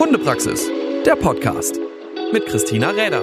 Hundepraxis, 0.00 0.66
der 1.04 1.14
Podcast 1.14 1.78
mit 2.32 2.46
Christina 2.46 2.88
Räder. 2.88 3.22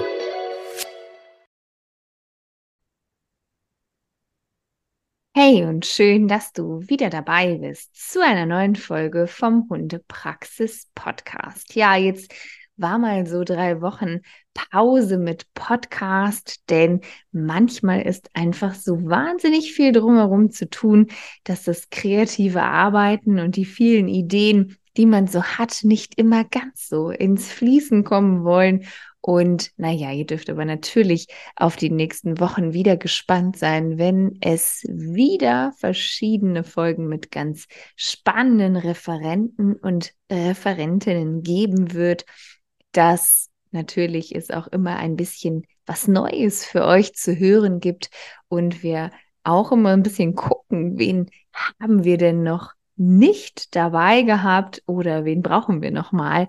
Hey 5.35 5.65
und 5.65 5.87
schön, 5.87 6.27
dass 6.27 6.53
du 6.53 6.81
wieder 6.87 7.09
dabei 7.09 7.55
bist 7.55 7.95
zu 8.11 8.23
einer 8.23 8.45
neuen 8.45 8.75
Folge 8.75 9.25
vom 9.25 9.67
Hundepraxis 9.71 10.91
Podcast. 10.93 11.73
Ja, 11.73 11.95
jetzt 11.95 12.31
war 12.75 12.99
mal 12.99 13.25
so 13.25 13.43
drei 13.43 13.81
Wochen 13.81 14.19
Pause 14.53 15.17
mit 15.17 15.51
Podcast, 15.55 16.69
denn 16.69 17.01
manchmal 17.31 18.03
ist 18.03 18.29
einfach 18.35 18.75
so 18.75 19.03
wahnsinnig 19.03 19.73
viel 19.73 19.93
drumherum 19.93 20.51
zu 20.51 20.69
tun, 20.69 21.07
dass 21.43 21.63
das 21.63 21.89
kreative 21.89 22.61
Arbeiten 22.61 23.39
und 23.39 23.55
die 23.55 23.65
vielen 23.65 24.07
Ideen, 24.07 24.77
die 24.97 25.05
man 25.05 25.27
so 25.27 25.43
hat, 25.43 25.83
nicht 25.83 26.17
immer 26.17 26.43
ganz 26.43 26.89
so 26.89 27.09
ins 27.09 27.51
Fließen 27.51 28.03
kommen 28.03 28.43
wollen. 28.43 28.85
Und 29.21 29.71
naja, 29.77 30.11
ihr 30.11 30.25
dürft 30.25 30.49
aber 30.49 30.63
natürlich 30.63 31.27
auf 31.55 31.75
die 31.75 31.89
nächsten 31.89 32.39
Wochen 32.39 32.73
wieder 32.73 32.97
gespannt 32.97 33.57
sein, 33.57 33.97
wenn 33.97 34.37
es 34.41 34.83
wieder 34.89 35.73
verschiedene 35.77 36.63
Folgen 36.63 37.07
mit 37.07 37.31
ganz 37.31 37.67
spannenden 37.95 38.77
Referenten 38.77 39.75
und 39.75 40.13
Referentinnen 40.31 41.43
geben 41.43 41.93
wird 41.93 42.25
dass 42.97 43.51
natürlich 43.69 44.35
es 44.35 44.49
auch 44.49 44.65
immer 44.67 44.97
ein 44.97 45.15
bisschen 45.15 45.67
was 45.85 46.07
Neues 46.07 46.65
für 46.65 46.83
euch 46.83 47.13
zu 47.13 47.37
hören 47.37 47.79
gibt 47.79 48.09
und 48.47 48.81
wir 48.81 49.11
auch 49.43 49.71
immer 49.71 49.91
ein 49.91 50.01
bisschen 50.01 50.33
gucken, 50.33 50.97
wen 50.97 51.29
haben 51.79 52.03
wir 52.03 52.17
denn 52.17 52.41
noch 52.41 52.73
nicht 52.97 53.75
dabei 53.75 54.23
gehabt 54.23 54.83
oder 54.85 55.25
wen 55.25 55.41
brauchen 55.41 55.81
wir 55.81 55.91
noch 55.91 56.11
mal. 56.11 56.47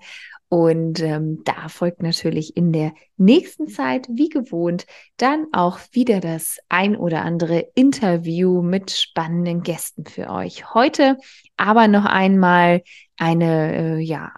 Und 0.51 0.99
ähm, 1.01 1.43
da 1.45 1.69
folgt 1.69 2.01
natürlich 2.01 2.57
in 2.57 2.73
der 2.73 2.93
nächsten 3.17 3.67
Zeit, 3.67 4.07
wie 4.09 4.29
gewohnt, 4.29 4.87
dann 5.17 5.45
auch 5.51 5.79
wieder 5.91 6.21
das 6.21 6.57
ein 6.69 6.95
oder 6.95 7.21
andere 7.21 7.69
Interview 7.75 8.63
mit 8.63 8.89
spannenden 8.89 9.61
Gästen 9.61 10.05
für 10.05 10.31
euch. 10.31 10.73
Heute 10.73 11.17
aber 11.55 11.87
noch 11.87 12.05
einmal 12.05 12.81
eine 13.17 13.97
äh, 13.97 13.99
ja 13.99 14.33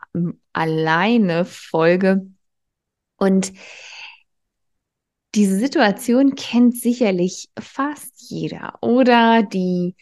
alleine 0.51 1.45
Folge 1.45 2.27
und 3.15 3.53
diese 5.33 5.57
Situation 5.57 6.35
kennt 6.35 6.75
sicherlich 6.75 7.49
fast 7.57 8.29
jeder 8.29 8.79
oder 8.81 9.43
die 9.43 9.95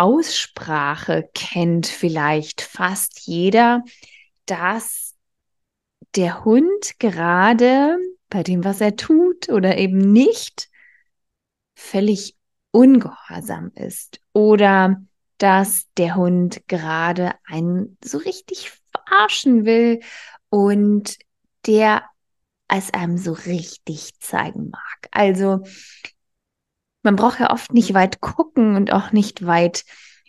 Aussprache 0.00 1.28
kennt 1.34 1.86
vielleicht 1.86 2.62
fast 2.62 3.20
jeder, 3.26 3.84
dass 4.46 5.14
der 6.16 6.46
Hund 6.46 6.98
gerade 6.98 7.98
bei 8.30 8.42
dem, 8.42 8.64
was 8.64 8.80
er 8.80 8.96
tut 8.96 9.50
oder 9.50 9.76
eben 9.76 9.98
nicht, 9.98 10.70
völlig 11.74 12.34
ungehorsam 12.70 13.72
ist 13.74 14.22
oder 14.32 15.02
dass 15.36 15.86
der 15.98 16.16
Hund 16.16 16.66
gerade 16.66 17.34
einen 17.44 17.98
so 18.02 18.16
richtig 18.16 18.72
verarschen 18.92 19.66
will 19.66 20.00
und 20.48 21.18
der 21.66 22.04
es 22.68 22.90
einem 22.94 23.18
so 23.18 23.32
richtig 23.32 24.18
zeigen 24.18 24.70
mag. 24.70 25.08
Also 25.10 25.62
man 27.02 27.16
braucht 27.16 27.40
ja 27.40 27.52
oft 27.52 27.72
nicht 27.72 27.94
weit 27.94 28.20
gucken 28.20 28.76
und 28.76 28.92
auch 28.92 29.12
nicht 29.12 29.46
weit 29.46 29.84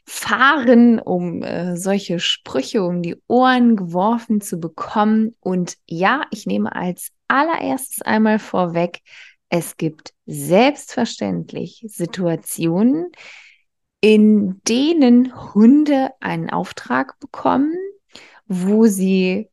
fahren, 0.05 0.99
um 0.99 1.43
äh, 1.43 1.77
solche 1.77 2.19
Sprüche 2.19 2.83
um 2.83 3.01
die 3.01 3.21
Ohren 3.27 3.75
geworfen 3.75 4.41
zu 4.41 4.59
bekommen. 4.59 5.35
Und 5.39 5.77
ja, 5.87 6.23
ich 6.31 6.45
nehme 6.45 6.75
als 6.75 7.09
allererstes 7.27 8.01
einmal 8.01 8.39
vorweg, 8.39 9.01
es 9.49 9.77
gibt 9.77 10.13
selbstverständlich 10.25 11.83
Situationen, 11.87 13.11
in 13.99 14.61
denen 14.67 15.53
Hunde 15.53 16.09
einen 16.19 16.49
Auftrag 16.49 17.19
bekommen, 17.19 17.75
wo 18.47 18.87
sie 18.87 19.49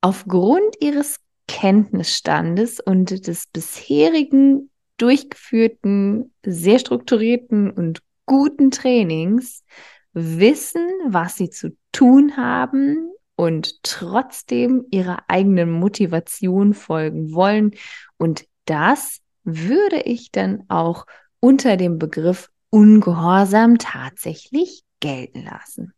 aufgrund 0.00 0.76
ihres 0.80 1.20
Kenntnisstandes 1.46 2.80
und 2.80 3.26
des 3.26 3.46
bisherigen 3.46 4.70
durchgeführten, 4.98 6.32
sehr 6.44 6.78
strukturierten 6.78 7.70
und 7.70 8.02
guten 8.26 8.70
Trainings 8.70 9.64
wissen, 10.12 10.86
was 11.06 11.36
sie 11.36 11.50
zu 11.50 11.76
tun 11.92 12.36
haben 12.36 13.10
und 13.36 13.82
trotzdem 13.82 14.84
ihrer 14.90 15.22
eigenen 15.28 15.70
Motivation 15.70 16.74
folgen 16.74 17.32
wollen. 17.32 17.72
Und 18.16 18.46
das 18.64 19.20
würde 19.44 20.00
ich 20.00 20.30
dann 20.30 20.64
auch 20.68 21.06
unter 21.40 21.76
dem 21.76 21.98
Begriff 21.98 22.50
Ungehorsam 22.70 23.78
tatsächlich 23.78 24.82
gelten 25.00 25.44
lassen. 25.44 25.94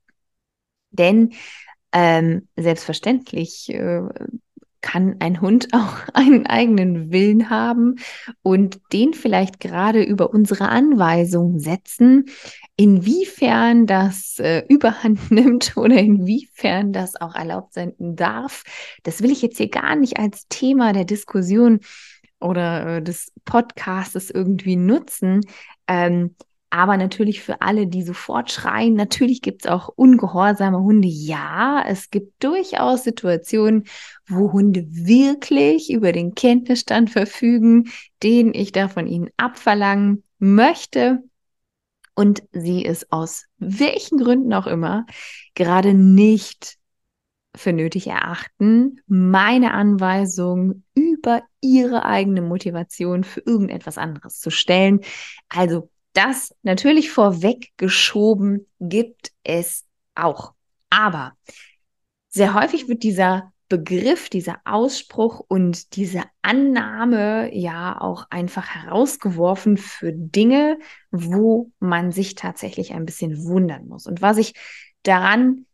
Denn 0.91 1.33
ähm, 1.93 2.49
selbstverständlich 2.57 3.69
äh, 3.71 4.03
kann 4.81 5.17
ein 5.21 5.41
Hund 5.41 5.69
auch 5.73 5.97
einen 6.15 6.47
eigenen 6.47 7.13
Willen 7.13 7.51
haben 7.51 7.97
und 8.43 8.81
den 8.93 9.15
vielleicht 9.15 9.61
gerade 9.61 10.03
über 10.03 10.31
unsere 10.31 10.69
Anweisung 10.69 11.59
setzen. 11.59 12.27
Inwiefern 12.77 13.87
das 13.87 14.39
äh, 14.39 14.65
überhand 14.69 15.31
nimmt 15.31 15.77
oder 15.77 15.99
inwiefern 15.99 16.93
das 16.93 17.21
auch 17.21 17.35
erlaubt 17.35 17.75
sein 17.75 17.95
darf, 17.99 18.65
das 19.03 19.23
will 19.23 19.31
ich 19.31 19.43
jetzt 19.43 19.59
hier 19.59 19.69
gar 19.69 19.97
nicht 19.97 20.19
als 20.19 20.47
Thema 20.49 20.93
der 20.93 21.05
Diskussion 21.05 21.81
oder 22.41 22.97
äh, 22.97 23.03
des 23.03 23.33
Podcastes 23.45 24.31
irgendwie 24.31 24.77
nutzen. 24.77 25.43
Ähm, 25.87 26.35
aber 26.71 26.97
natürlich 26.97 27.43
für 27.43 27.61
alle, 27.61 27.89
die 27.89 28.03
sofort 28.03 28.51
schreien, 28.53 28.95
natürlich 28.95 29.43
gibt 29.43 29.65
es 29.65 29.71
auch 29.71 29.89
ungehorsame 29.89 30.79
Hunde. 30.79 31.09
Ja, 31.09 31.85
es 31.87 32.11
gibt 32.11 32.43
durchaus 32.43 33.05
Situationen, 33.05 33.85
wo 34.27 34.53
Hunde 34.53 34.87
wirklich 34.89 35.91
über 35.91 36.13
den 36.13 36.35
Kenntnisstand 36.35 37.11
verfügen, 37.11 37.91
den 38.23 38.55
ich 38.55 38.71
da 38.71 38.89
von 38.89 39.09
ihnen 39.09 39.31
abverlangen 39.37 40.23
möchte 40.39 41.25
und 42.15 42.43
sie 42.53 42.85
es 42.85 43.11
aus 43.11 43.47
welchen 43.59 44.19
Gründen 44.19 44.53
auch 44.53 44.67
immer 44.67 45.07
gerade 45.55 45.93
nicht 45.93 46.77
für 47.57 47.73
nötig 47.73 48.07
erachten, 48.07 49.01
meine 49.07 49.73
Anweisung 49.75 50.85
über 50.95 51.43
ihre 51.61 52.05
eigene 52.05 52.43
Motivation 52.43 53.25
für 53.25 53.41
irgendetwas 53.41 53.99
anderes 53.99 54.39
zu 54.39 54.51
stellen. 54.51 55.01
Also 55.49 55.91
das 56.13 56.55
natürlich 56.63 57.11
vorweggeschoben 57.11 58.67
gibt 58.81 59.33
es 59.45 59.85
auch. 60.15 60.55
Aber 60.91 61.37
sehr 62.29 62.55
häufig 62.55 62.89
wird 62.89 63.03
dieser 63.03 63.53
Begriff, 63.69 64.29
dieser 64.29 64.59
Ausspruch 64.65 65.41
und 65.47 65.95
diese 65.95 66.25
Annahme 66.43 67.55
ja 67.57 68.01
auch 68.01 68.27
einfach 68.29 68.69
herausgeworfen 68.69 69.77
für 69.77 70.13
Dinge, 70.13 70.79
wo 71.13 71.71
man 71.79 72.11
sich 72.11 72.35
tatsächlich 72.35 72.93
ein 72.93 73.07
bisschen 73.07 73.45
wundern 73.45 73.87
muss. 73.87 74.07
Und 74.07 74.23
was 74.23 74.39
ich 74.39 74.55
daran 75.05 75.67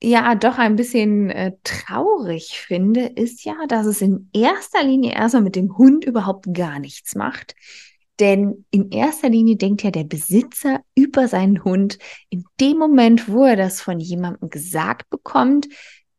ja 0.00 0.36
doch 0.36 0.58
ein 0.58 0.76
bisschen 0.76 1.30
äh, 1.30 1.52
traurig 1.64 2.60
finde, 2.60 3.06
ist 3.06 3.44
ja, 3.44 3.66
dass 3.66 3.86
es 3.86 4.00
in 4.00 4.30
erster 4.32 4.84
Linie 4.84 5.12
erstmal 5.12 5.42
mit 5.42 5.56
dem 5.56 5.76
Hund 5.76 6.04
überhaupt 6.04 6.46
gar 6.54 6.78
nichts 6.78 7.16
macht. 7.16 7.54
Denn 8.20 8.66
in 8.70 8.90
erster 8.90 9.30
Linie 9.30 9.56
denkt 9.56 9.82
ja 9.82 9.90
der 9.90 10.04
Besitzer 10.04 10.80
über 10.94 11.26
seinen 11.26 11.64
Hund. 11.64 11.98
In 12.28 12.44
dem 12.60 12.76
Moment, 12.76 13.28
wo 13.28 13.44
er 13.44 13.56
das 13.56 13.80
von 13.80 13.98
jemandem 13.98 14.50
gesagt 14.50 15.08
bekommt, 15.08 15.68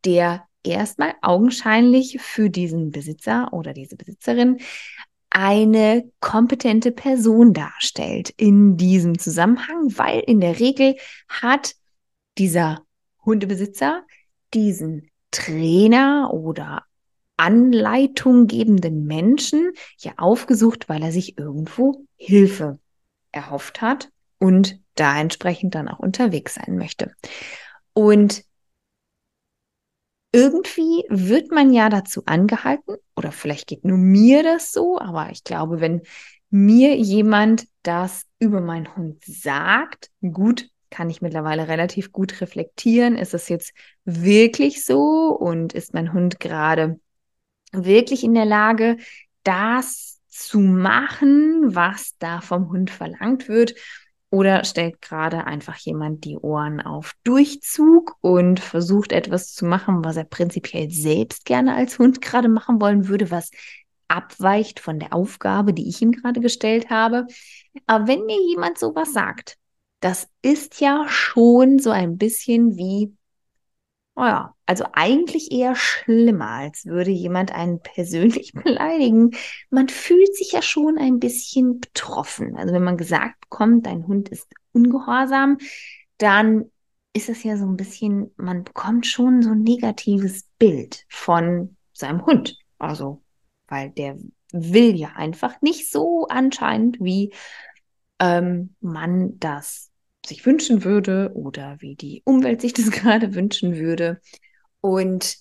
der 0.04 0.44
erstmal 0.64 1.14
augenscheinlich 1.22 2.20
für 2.20 2.50
diesen 2.50 2.90
Besitzer 2.90 3.52
oder 3.52 3.72
diese 3.72 3.96
Besitzerin 3.96 4.58
eine 5.30 6.10
kompetente 6.20 6.92
Person 6.92 7.54
darstellt 7.54 8.30
in 8.36 8.76
diesem 8.76 9.18
Zusammenhang, 9.18 9.96
weil 9.96 10.20
in 10.20 10.40
der 10.40 10.58
Regel 10.60 10.96
hat 11.28 11.74
dieser 12.36 12.82
Hundebesitzer 13.24 14.02
diesen 14.52 15.10
Trainer 15.30 16.34
oder 16.34 16.84
Anleitung 17.42 18.46
gebenden 18.46 19.04
Menschen 19.04 19.72
ja 19.98 20.12
aufgesucht, 20.16 20.88
weil 20.88 21.02
er 21.02 21.10
sich 21.10 21.38
irgendwo 21.38 22.04
Hilfe 22.16 22.78
erhofft 23.32 23.80
hat 23.80 24.10
und 24.38 24.78
da 24.94 25.20
entsprechend 25.20 25.74
dann 25.74 25.88
auch 25.88 25.98
unterwegs 25.98 26.54
sein 26.54 26.76
möchte. 26.76 27.12
Und 27.94 28.44
irgendwie 30.32 31.04
wird 31.08 31.50
man 31.50 31.72
ja 31.72 31.88
dazu 31.88 32.22
angehalten, 32.26 32.96
oder 33.16 33.32
vielleicht 33.32 33.66
geht 33.66 33.84
nur 33.84 33.98
mir 33.98 34.44
das 34.44 34.70
so, 34.70 34.98
aber 34.98 35.30
ich 35.30 35.42
glaube, 35.42 35.80
wenn 35.80 36.02
mir 36.48 36.96
jemand 36.96 37.66
das 37.82 38.26
über 38.38 38.60
meinen 38.60 38.94
Hund 38.94 39.24
sagt, 39.24 40.10
gut, 40.20 40.68
kann 40.90 41.10
ich 41.10 41.22
mittlerweile 41.22 41.66
relativ 41.66 42.12
gut 42.12 42.40
reflektieren. 42.40 43.16
Ist 43.16 43.34
es 43.34 43.48
jetzt 43.48 43.72
wirklich 44.04 44.84
so 44.84 45.34
und 45.38 45.72
ist 45.72 45.94
mein 45.94 46.12
Hund 46.12 46.38
gerade 46.38 47.00
wirklich 47.72 48.24
in 48.24 48.34
der 48.34 48.44
Lage, 48.44 48.98
das 49.42 50.20
zu 50.28 50.60
machen, 50.60 51.74
was 51.74 52.16
da 52.18 52.40
vom 52.40 52.70
Hund 52.70 52.90
verlangt 52.90 53.48
wird? 53.48 53.74
Oder 54.30 54.64
stellt 54.64 55.02
gerade 55.02 55.46
einfach 55.46 55.76
jemand 55.76 56.24
die 56.24 56.38
Ohren 56.38 56.80
auf 56.80 57.12
Durchzug 57.22 58.16
und 58.22 58.60
versucht 58.60 59.12
etwas 59.12 59.52
zu 59.52 59.66
machen, 59.66 60.04
was 60.04 60.16
er 60.16 60.24
prinzipiell 60.24 60.90
selbst 60.90 61.44
gerne 61.44 61.74
als 61.74 61.98
Hund 61.98 62.22
gerade 62.22 62.48
machen 62.48 62.80
wollen 62.80 63.08
würde, 63.08 63.30
was 63.30 63.50
abweicht 64.08 64.80
von 64.80 64.98
der 64.98 65.12
Aufgabe, 65.12 65.74
die 65.74 65.88
ich 65.88 66.00
ihm 66.00 66.12
gerade 66.12 66.40
gestellt 66.40 66.88
habe. 66.88 67.26
Aber 67.86 68.06
wenn 68.06 68.24
mir 68.24 68.40
jemand 68.48 68.78
sowas 68.78 69.12
sagt, 69.12 69.56
das 70.00 70.28
ist 70.42 70.80
ja 70.80 71.06
schon 71.08 71.78
so 71.78 71.90
ein 71.90 72.18
bisschen 72.18 72.76
wie, 72.76 73.14
oh 74.14 74.24
ja, 74.24 74.54
also 74.66 74.84
eigentlich 74.92 75.52
eher 75.52 75.74
schlimmer, 75.74 76.48
als 76.50 76.86
würde 76.86 77.10
jemand 77.10 77.52
einen 77.52 77.80
persönlich 77.80 78.52
beleidigen. 78.64 79.30
Man 79.70 79.88
fühlt 79.88 80.34
sich 80.36 80.52
ja 80.52 80.62
schon 80.62 80.98
ein 80.98 81.18
bisschen 81.18 81.80
betroffen. 81.80 82.56
Also 82.56 82.74
wenn 82.74 82.84
man 82.84 82.96
gesagt 82.96 83.40
bekommt, 83.40 83.86
dein 83.86 84.06
Hund 84.06 84.28
ist 84.28 84.48
ungehorsam, 84.72 85.58
dann 86.18 86.70
ist 87.14 87.28
es 87.28 87.42
ja 87.42 87.56
so 87.56 87.66
ein 87.66 87.76
bisschen, 87.76 88.32
man 88.36 88.64
bekommt 88.64 89.06
schon 89.06 89.42
so 89.42 89.50
ein 89.50 89.62
negatives 89.62 90.48
Bild 90.58 91.04
von 91.08 91.76
seinem 91.92 92.24
Hund. 92.24 92.58
Also, 92.78 93.22
weil 93.68 93.90
der 93.90 94.18
will 94.52 94.96
ja 94.96 95.12
einfach 95.14 95.60
nicht 95.62 95.90
so 95.90 96.26
anscheinend, 96.28 96.98
wie 97.00 97.32
ähm, 98.18 98.74
man 98.80 99.38
das 99.38 99.91
sich 100.26 100.46
wünschen 100.46 100.84
würde 100.84 101.32
oder 101.34 101.76
wie 101.80 101.96
die 101.96 102.22
Umwelt 102.24 102.60
sich 102.60 102.72
das 102.72 102.90
gerade 102.90 103.34
wünschen 103.34 103.76
würde. 103.76 104.20
Und 104.80 105.36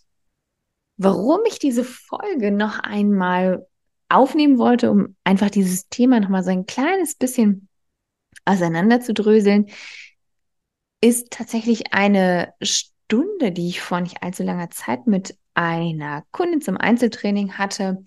warum 0.98 1.42
ich 1.48 1.60
diese 1.60 1.84
Folge 1.84 2.52
noch 2.52 2.80
einmal 2.80 3.68
aufnehmen 4.10 4.58
wollte, 4.58 4.92
um 4.92 5.16
einfach 5.24 5.50
dieses 5.50 5.88
Thema 5.90 6.20
noch 6.20 6.30
mal 6.30 6.44
so 6.44 6.52
ein 6.52 6.66
kleines 6.66 7.16
bisschen 7.16 7.70
auseinanderzudröseln, 8.46 9.68
ist 11.02 11.32
tatsächlich 11.32 11.94
eine 11.94 12.54
Stunde, 12.62 13.52
die 13.52 13.70
ich 13.70 13.82
vor 13.82 14.02
nicht 14.02 14.22
allzu 14.22 14.44
langer 14.44 14.70
Zeit 14.70 15.08
mit 15.08 15.38
einer 15.54 16.24
Kundin 16.32 16.62
zum 16.62 16.78
Einzeltraining 16.78 17.58
hatte, 17.58 18.04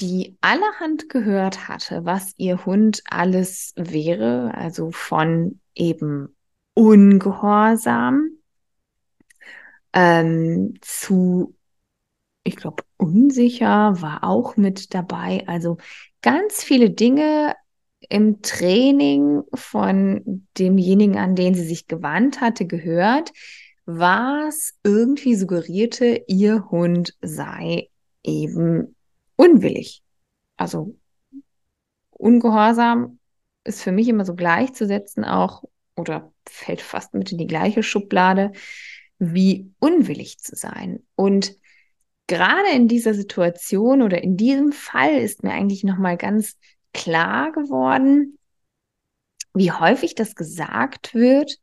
die 0.00 0.36
allerhand 0.40 1.08
gehört 1.08 1.68
hatte, 1.68 2.04
was 2.04 2.34
ihr 2.36 2.64
Hund 2.64 3.02
alles 3.08 3.72
wäre, 3.76 4.52
also 4.54 4.90
von 4.90 5.60
eben 5.74 6.36
ungehorsam 6.74 8.38
ähm, 9.92 10.74
zu, 10.80 11.56
ich 12.44 12.56
glaube, 12.56 12.84
unsicher 12.96 14.00
war 14.00 14.22
auch 14.24 14.56
mit 14.56 14.94
dabei. 14.94 15.44
Also 15.46 15.78
ganz 16.22 16.62
viele 16.62 16.90
Dinge 16.90 17.54
im 18.08 18.42
Training 18.42 19.42
von 19.54 20.46
demjenigen, 20.56 21.18
an 21.18 21.34
den 21.34 21.54
sie 21.54 21.64
sich 21.64 21.88
gewandt 21.88 22.40
hatte, 22.40 22.66
gehört, 22.66 23.32
was 23.84 24.74
irgendwie 24.84 25.34
suggerierte, 25.34 26.22
ihr 26.28 26.70
Hund 26.70 27.16
sei 27.22 27.88
eben 28.22 28.94
unwillig. 29.38 30.02
Also 30.56 30.98
ungehorsam 32.10 33.20
ist 33.64 33.82
für 33.82 33.92
mich 33.92 34.08
immer 34.08 34.24
so 34.24 34.34
gleichzusetzen 34.34 35.24
auch 35.24 35.64
oder 35.96 36.32
fällt 36.46 36.82
fast 36.82 37.14
mit 37.14 37.32
in 37.32 37.38
die 37.38 37.46
gleiche 37.46 37.82
Schublade 37.82 38.52
wie 39.18 39.72
unwillig 39.78 40.38
zu 40.38 40.56
sein. 40.56 41.06
Und 41.14 41.56
gerade 42.26 42.70
in 42.74 42.88
dieser 42.88 43.14
Situation 43.14 44.02
oder 44.02 44.22
in 44.22 44.36
diesem 44.36 44.72
Fall 44.72 45.16
ist 45.18 45.42
mir 45.42 45.52
eigentlich 45.52 45.84
noch 45.84 45.98
mal 45.98 46.16
ganz 46.16 46.56
klar 46.92 47.52
geworden, 47.52 48.38
wie 49.54 49.72
häufig 49.72 50.14
das 50.14 50.34
gesagt 50.34 51.14
wird 51.14 51.58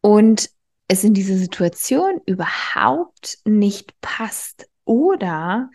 und 0.00 0.50
es 0.88 1.04
in 1.04 1.14
dieser 1.14 1.36
Situation 1.36 2.20
überhaupt 2.26 3.38
nicht 3.44 3.98
passt 4.00 4.68
oder 4.84 5.70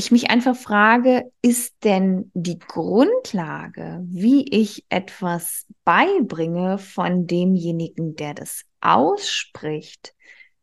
ich 0.00 0.10
mich 0.10 0.30
einfach 0.30 0.56
frage, 0.56 1.30
ist 1.42 1.84
denn 1.84 2.30
die 2.32 2.58
Grundlage, 2.58 4.00
wie 4.04 4.48
ich 4.48 4.86
etwas 4.88 5.66
beibringe 5.84 6.78
von 6.78 7.26
demjenigen, 7.26 8.16
der 8.16 8.32
das 8.32 8.62
ausspricht, 8.80 10.14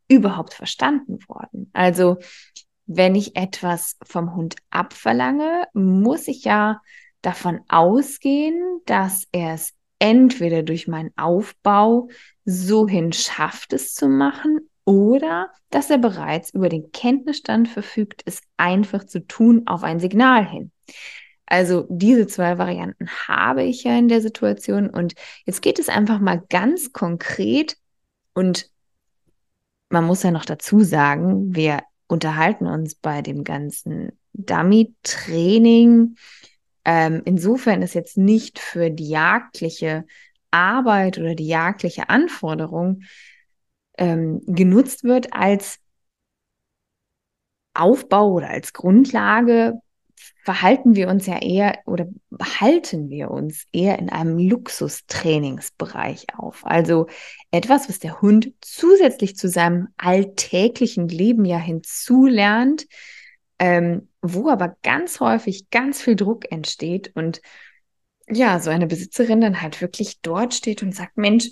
überhaupt 0.08 0.54
verstanden 0.54 1.20
worden? 1.28 1.70
Also, 1.72 2.16
wenn 2.86 3.14
ich 3.14 3.36
etwas 3.36 3.96
vom 4.02 4.34
Hund 4.34 4.56
abverlange, 4.70 5.68
muss 5.72 6.26
ich 6.26 6.42
ja 6.42 6.80
davon 7.22 7.60
ausgehen, 7.68 8.80
dass 8.86 9.28
er 9.30 9.54
es 9.54 9.72
entweder 10.00 10.64
durch 10.64 10.88
meinen 10.88 11.12
Aufbau 11.16 12.08
so 12.44 12.88
hin 12.88 13.12
schafft, 13.12 13.72
es 13.72 13.94
zu 13.94 14.08
machen 14.08 14.67
oder 14.88 15.50
dass 15.68 15.90
er 15.90 15.98
bereits 15.98 16.48
über 16.54 16.70
den 16.70 16.90
Kenntnisstand 16.92 17.68
verfügt, 17.68 18.22
es 18.24 18.40
einfach 18.56 19.04
zu 19.04 19.26
tun 19.26 19.64
auf 19.66 19.82
ein 19.82 20.00
Signal 20.00 20.48
hin. 20.48 20.72
Also 21.44 21.86
diese 21.90 22.26
zwei 22.26 22.56
Varianten 22.56 23.06
habe 23.28 23.64
ich 23.64 23.84
ja 23.84 23.98
in 23.98 24.08
der 24.08 24.22
Situation 24.22 24.88
und 24.88 25.12
jetzt 25.44 25.60
geht 25.60 25.78
es 25.78 25.90
einfach 25.90 26.20
mal 26.20 26.42
ganz 26.48 26.94
konkret 26.94 27.76
und 28.32 28.70
man 29.90 30.06
muss 30.06 30.22
ja 30.22 30.30
noch 30.30 30.46
dazu 30.46 30.80
sagen, 30.80 31.54
wir 31.54 31.82
unterhalten 32.06 32.66
uns 32.66 32.94
bei 32.94 33.20
dem 33.20 33.44
ganzen 33.44 34.18
Dummy-Training. 34.32 36.16
Ähm, 36.86 37.22
insofern 37.26 37.82
ist 37.82 37.94
jetzt 37.94 38.16
nicht 38.16 38.58
für 38.58 38.88
die 38.88 39.10
jagdliche 39.10 40.06
Arbeit 40.50 41.18
oder 41.18 41.34
die 41.34 41.46
jagdliche 41.46 42.08
Anforderung 42.08 43.02
ähm, 43.98 44.40
genutzt 44.46 45.04
wird 45.04 45.32
als 45.32 45.78
Aufbau 47.74 48.32
oder 48.32 48.50
als 48.50 48.72
Grundlage, 48.72 49.80
verhalten 50.44 50.96
wir 50.96 51.08
uns 51.08 51.26
ja 51.26 51.38
eher 51.40 51.78
oder 51.86 52.08
halten 52.40 53.10
wir 53.10 53.30
uns 53.30 53.66
eher 53.72 53.98
in 53.98 54.08
einem 54.08 54.38
Luxustrainingsbereich 54.38 56.26
auf. 56.36 56.64
Also 56.64 57.06
etwas, 57.50 57.88
was 57.88 57.98
der 57.98 58.20
Hund 58.20 58.52
zusätzlich 58.60 59.36
zu 59.36 59.48
seinem 59.48 59.88
alltäglichen 59.96 61.08
Leben 61.08 61.44
ja 61.44 61.58
hinzulernt, 61.58 62.86
ähm, 63.58 64.08
wo 64.22 64.48
aber 64.48 64.76
ganz 64.82 65.20
häufig 65.20 65.70
ganz 65.70 66.00
viel 66.00 66.16
Druck 66.16 66.50
entsteht 66.50 67.12
und 67.14 67.40
ja, 68.30 68.60
so 68.60 68.70
eine 68.70 68.86
Besitzerin 68.86 69.40
dann 69.40 69.62
halt 69.62 69.80
wirklich 69.80 70.20
dort 70.20 70.54
steht 70.54 70.82
und 70.82 70.94
sagt, 70.94 71.16
Mensch, 71.16 71.50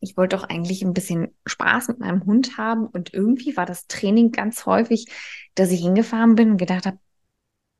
ich 0.00 0.16
wollte 0.16 0.36
doch 0.36 0.44
eigentlich 0.44 0.82
ein 0.82 0.94
bisschen 0.94 1.34
Spaß 1.46 1.88
mit 1.88 1.98
meinem 2.00 2.24
Hund 2.24 2.56
haben 2.56 2.86
und 2.86 3.12
irgendwie 3.14 3.56
war 3.56 3.66
das 3.66 3.86
Training 3.86 4.32
ganz 4.32 4.66
häufig, 4.66 5.06
dass 5.54 5.70
ich 5.70 5.80
hingefahren 5.80 6.34
bin 6.34 6.52
und 6.52 6.56
gedacht 6.56 6.86
habe, 6.86 6.98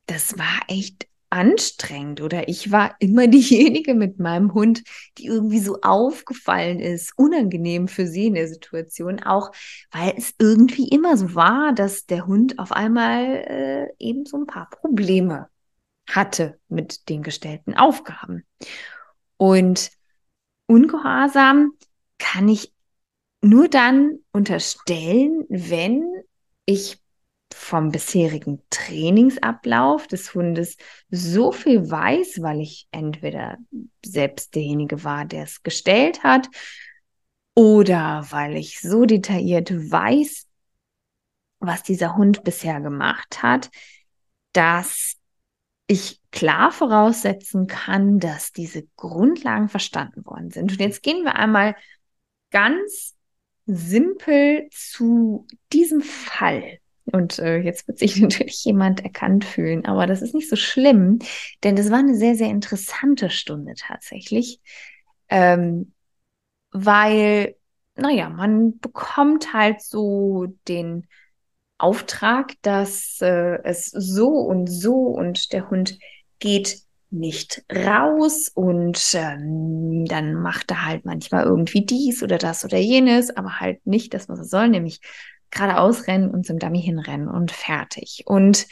das 0.06 0.38
war 0.38 0.60
echt 0.68 1.06
anstrengend 1.30 2.20
oder 2.20 2.48
ich 2.48 2.72
war 2.72 2.96
immer 3.00 3.26
diejenige 3.28 3.94
mit 3.94 4.18
meinem 4.18 4.54
Hund, 4.54 4.82
die 5.18 5.26
irgendwie 5.26 5.60
so 5.60 5.80
aufgefallen 5.82 6.80
ist, 6.80 7.12
unangenehm 7.16 7.88
für 7.88 8.06
sie 8.06 8.26
in 8.26 8.34
der 8.34 8.48
Situation, 8.48 9.22
auch 9.22 9.52
weil 9.90 10.14
es 10.16 10.34
irgendwie 10.38 10.88
immer 10.88 11.16
so 11.16 11.34
war, 11.34 11.72
dass 11.72 12.06
der 12.06 12.26
Hund 12.26 12.58
auf 12.58 12.72
einmal 12.72 13.24
äh, 13.24 13.88
eben 13.98 14.26
so 14.26 14.38
ein 14.38 14.46
paar 14.46 14.68
Probleme 14.70 15.48
hatte 16.08 16.58
mit 16.68 17.08
den 17.10 17.22
gestellten 17.22 17.74
Aufgaben. 17.74 18.44
Und 19.36 19.90
ungehorsam 20.66 21.72
kann 22.18 22.48
ich 22.48 22.72
nur 23.40 23.68
dann 23.68 24.18
unterstellen, 24.32 25.44
wenn 25.48 26.04
ich 26.66 27.00
vom 27.54 27.90
bisherigen 27.90 28.62
Trainingsablauf 28.70 30.06
des 30.06 30.34
Hundes 30.34 30.76
so 31.10 31.52
viel 31.52 31.90
weiß, 31.90 32.42
weil 32.42 32.60
ich 32.60 32.88
entweder 32.90 33.56
selbst 34.04 34.54
derjenige 34.54 35.02
war, 35.04 35.24
der 35.24 35.44
es 35.44 35.62
gestellt 35.62 36.22
hat, 36.22 36.48
oder 37.54 38.26
weil 38.30 38.56
ich 38.56 38.80
so 38.80 39.04
detailliert 39.04 39.72
weiß, 39.72 40.46
was 41.60 41.82
dieser 41.82 42.16
Hund 42.16 42.44
bisher 42.44 42.80
gemacht 42.80 43.42
hat, 43.42 43.70
dass 44.52 45.16
ich 45.88 46.20
klar 46.30 46.70
voraussetzen 46.70 47.66
kann, 47.66 48.20
dass 48.20 48.52
diese 48.52 48.86
Grundlagen 48.96 49.68
verstanden 49.68 50.24
worden 50.24 50.50
sind. 50.50 50.70
Und 50.70 50.80
jetzt 50.80 51.02
gehen 51.02 51.24
wir 51.24 51.34
einmal 51.34 51.74
ganz 52.50 53.16
simpel 53.66 54.68
zu 54.70 55.46
diesem 55.72 56.00
Fall. 56.00 56.78
Und 57.04 57.38
äh, 57.38 57.58
jetzt 57.58 57.86
wird 57.88 57.98
sich 57.98 58.16
natürlich 58.20 58.64
jemand 58.64 59.04
erkannt 59.04 59.44
fühlen, 59.44 59.86
aber 59.86 60.06
das 60.06 60.22
ist 60.22 60.34
nicht 60.34 60.48
so 60.48 60.56
schlimm, 60.56 61.18
denn 61.64 61.76
das 61.76 61.90
war 61.90 61.98
eine 61.98 62.14
sehr, 62.14 62.34
sehr 62.34 62.48
interessante 62.48 63.30
Stunde 63.30 63.74
tatsächlich. 63.76 64.60
Ähm, 65.28 65.92
weil, 66.70 67.56
naja, 67.96 68.28
man 68.28 68.78
bekommt 68.78 69.52
halt 69.52 69.82
so 69.82 70.46
den 70.68 71.06
Auftrag, 71.78 72.54
dass 72.62 73.20
äh, 73.20 73.62
es 73.62 73.86
so 73.86 74.28
und 74.28 74.66
so 74.66 74.94
und 74.94 75.52
der 75.52 75.70
Hund 75.70 75.98
geht 76.38 76.82
nicht 77.10 77.64
raus 77.74 78.50
und 78.54 79.14
ähm, 79.14 80.04
dann 80.06 80.34
macht 80.34 80.70
er 80.70 80.86
halt 80.86 81.04
manchmal 81.04 81.44
irgendwie 81.44 81.84
dies 81.84 82.22
oder 82.22 82.38
das 82.38 82.64
oder 82.64 82.78
jenes, 82.78 83.34
aber 83.34 83.60
halt 83.60 83.86
nicht 83.86 84.14
das, 84.14 84.28
was 84.28 84.38
er 84.38 84.44
soll, 84.44 84.68
nämlich 84.68 85.00
geradeaus 85.50 86.06
rennen 86.06 86.30
und 86.30 86.44
zum 86.44 86.58
Dummy 86.58 86.82
hinrennen 86.82 87.28
und 87.28 87.50
fertig. 87.50 88.24
Und 88.26 88.66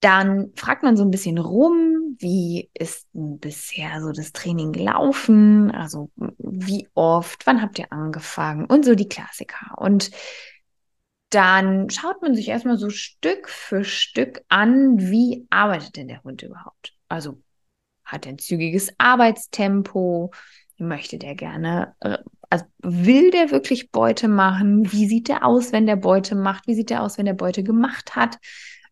dann 0.00 0.52
fragt 0.56 0.82
man 0.82 0.96
so 0.96 1.04
ein 1.04 1.10
bisschen 1.10 1.38
rum, 1.38 2.16
wie 2.18 2.70
ist 2.74 3.06
bisher 3.12 4.00
so 4.00 4.12
das 4.12 4.32
Training 4.32 4.72
gelaufen? 4.72 5.70
Also 5.70 6.10
wie 6.38 6.88
oft, 6.94 7.46
wann 7.46 7.62
habt 7.62 7.78
ihr 7.78 7.92
angefangen? 7.92 8.66
Und 8.66 8.84
so 8.84 8.94
die 8.94 9.08
Klassiker. 9.08 9.76
Und 9.78 10.10
dann 11.30 11.90
schaut 11.90 12.22
man 12.22 12.34
sich 12.34 12.48
erstmal 12.48 12.78
so 12.78 12.90
Stück 12.90 13.48
für 13.48 13.84
Stück 13.84 14.42
an, 14.48 14.98
wie 14.98 15.46
arbeitet 15.50 15.96
denn 15.96 16.08
der 16.08 16.22
Hund 16.22 16.42
überhaupt? 16.42 16.94
Also 17.08 17.42
hat 18.04 18.26
er 18.26 18.32
ein 18.32 18.38
zügiges 18.38 18.92
Arbeitstempo? 18.98 20.32
Möchte 20.78 21.18
der 21.18 21.34
gerne, 21.34 21.94
äh, 22.00 22.18
also 22.50 22.64
will 22.78 23.30
der 23.30 23.50
wirklich 23.50 23.90
Beute 23.90 24.28
machen? 24.28 24.92
Wie 24.92 25.08
sieht 25.08 25.28
der 25.28 25.44
aus, 25.44 25.72
wenn 25.72 25.86
der 25.86 25.96
Beute 25.96 26.34
macht? 26.34 26.66
Wie 26.66 26.74
sieht 26.74 26.90
der 26.90 27.02
aus, 27.02 27.18
wenn 27.18 27.26
der 27.26 27.34
Beute 27.34 27.64
gemacht 27.64 28.14
hat? 28.14 28.38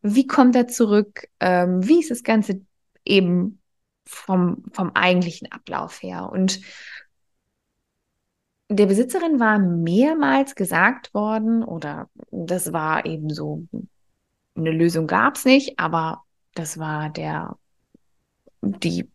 Wie 0.02 0.26
kommt 0.26 0.56
er 0.56 0.66
zurück? 0.66 1.28
Ähm, 1.40 1.86
wie 1.86 2.00
ist 2.00 2.10
das 2.10 2.22
Ganze 2.22 2.62
eben 3.04 3.60
vom, 4.06 4.64
vom 4.72 4.90
eigentlichen 4.94 5.52
Ablauf 5.52 6.02
her? 6.02 6.30
Und 6.30 6.60
der 8.70 8.86
Besitzerin 8.86 9.40
war 9.40 9.58
mehrmals 9.58 10.54
gesagt 10.54 11.12
worden, 11.14 11.62
oder 11.62 12.08
das 12.34 12.72
war 12.72 13.06
eben 13.06 13.30
so, 13.30 13.66
eine 14.56 14.70
Lösung 14.70 15.06
gab 15.06 15.36
es 15.36 15.44
nicht, 15.44 15.78
aber 15.78 16.24
das 16.54 16.78
war 16.78 17.10
der, 17.10 17.56
die 18.60 19.10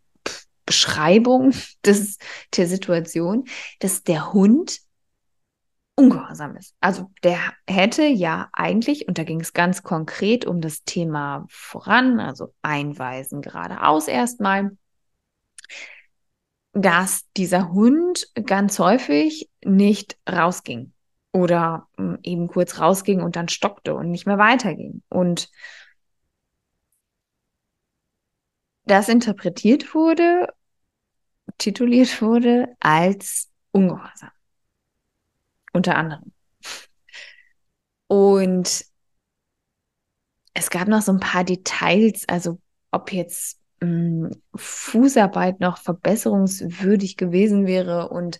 Beschreibung 0.66 1.54
des, 1.86 2.18
der 2.56 2.68
Situation, 2.68 3.46
dass 3.80 4.04
der 4.04 4.34
Hund 4.34 4.80
ungehorsam 5.96 6.56
ist. 6.56 6.76
Also 6.80 7.12
der 7.24 7.40
hätte 7.68 8.06
ja 8.06 8.50
eigentlich, 8.54 9.10
und 9.10 9.18
da 9.18 9.26
ging 9.26 9.42
es 9.42 9.52
ganz 9.52 9.84
konkret 9.84 10.46
um 10.46 10.62
das 10.62 10.86
Thema 10.86 11.46
voran, 11.50 12.22
also 12.22 12.54
einweisen 12.62 13.42
geradeaus 13.42 14.08
erstmal, 14.08 14.78
dass 16.72 17.30
dieser 17.36 17.74
Hund 17.74 18.30
ganz 18.46 18.80
häufig 18.80 19.50
nicht 19.66 20.18
rausging 20.30 20.94
oder 21.32 21.88
hm, 21.98 22.20
eben 22.24 22.48
kurz 22.48 22.80
rausging 22.80 23.22
und 23.22 23.36
dann 23.36 23.50
stockte 23.50 23.94
und 23.96 24.12
nicht 24.12 24.26
mehr 24.26 24.38
weiterging. 24.38 25.04
Und 25.10 25.50
das 28.86 29.10
interpretiert 29.10 29.94
wurde, 29.94 30.48
tituliert 31.58 32.22
wurde 32.22 32.76
als 32.80 33.50
ungehorsam 33.72 34.32
unter 35.74 35.96
anderem. 35.96 36.32
Und 38.08 38.86
es 40.54 40.70
gab 40.70 40.88
noch 40.88 41.02
so 41.02 41.12
ein 41.12 41.20
paar 41.20 41.44
Details, 41.44 42.28
also 42.28 42.60
ob 42.92 43.14
jetzt 43.14 43.60
hm, 43.82 44.32
Fußarbeit 44.56 45.60
noch 45.60 45.78
verbesserungswürdig 45.78 47.18
gewesen 47.18 47.68
wäre 47.68 48.10
und 48.10 48.40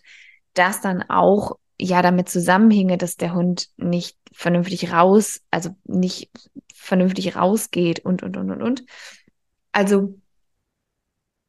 das 0.54 0.80
dann 0.80 1.02
auch 1.08 1.56
ja 1.80 2.02
damit 2.02 2.28
zusammenhinge, 2.28 2.98
dass 2.98 3.16
der 3.16 3.34
Hund 3.34 3.68
nicht 3.76 4.16
vernünftig 4.32 4.92
raus, 4.92 5.40
also 5.50 5.70
nicht 5.84 6.30
vernünftig 6.74 7.36
rausgeht 7.36 8.00
und 8.04 8.22
und 8.22 8.36
und 8.36 8.50
und 8.50 8.62
und. 8.62 8.84
Also 9.72 10.14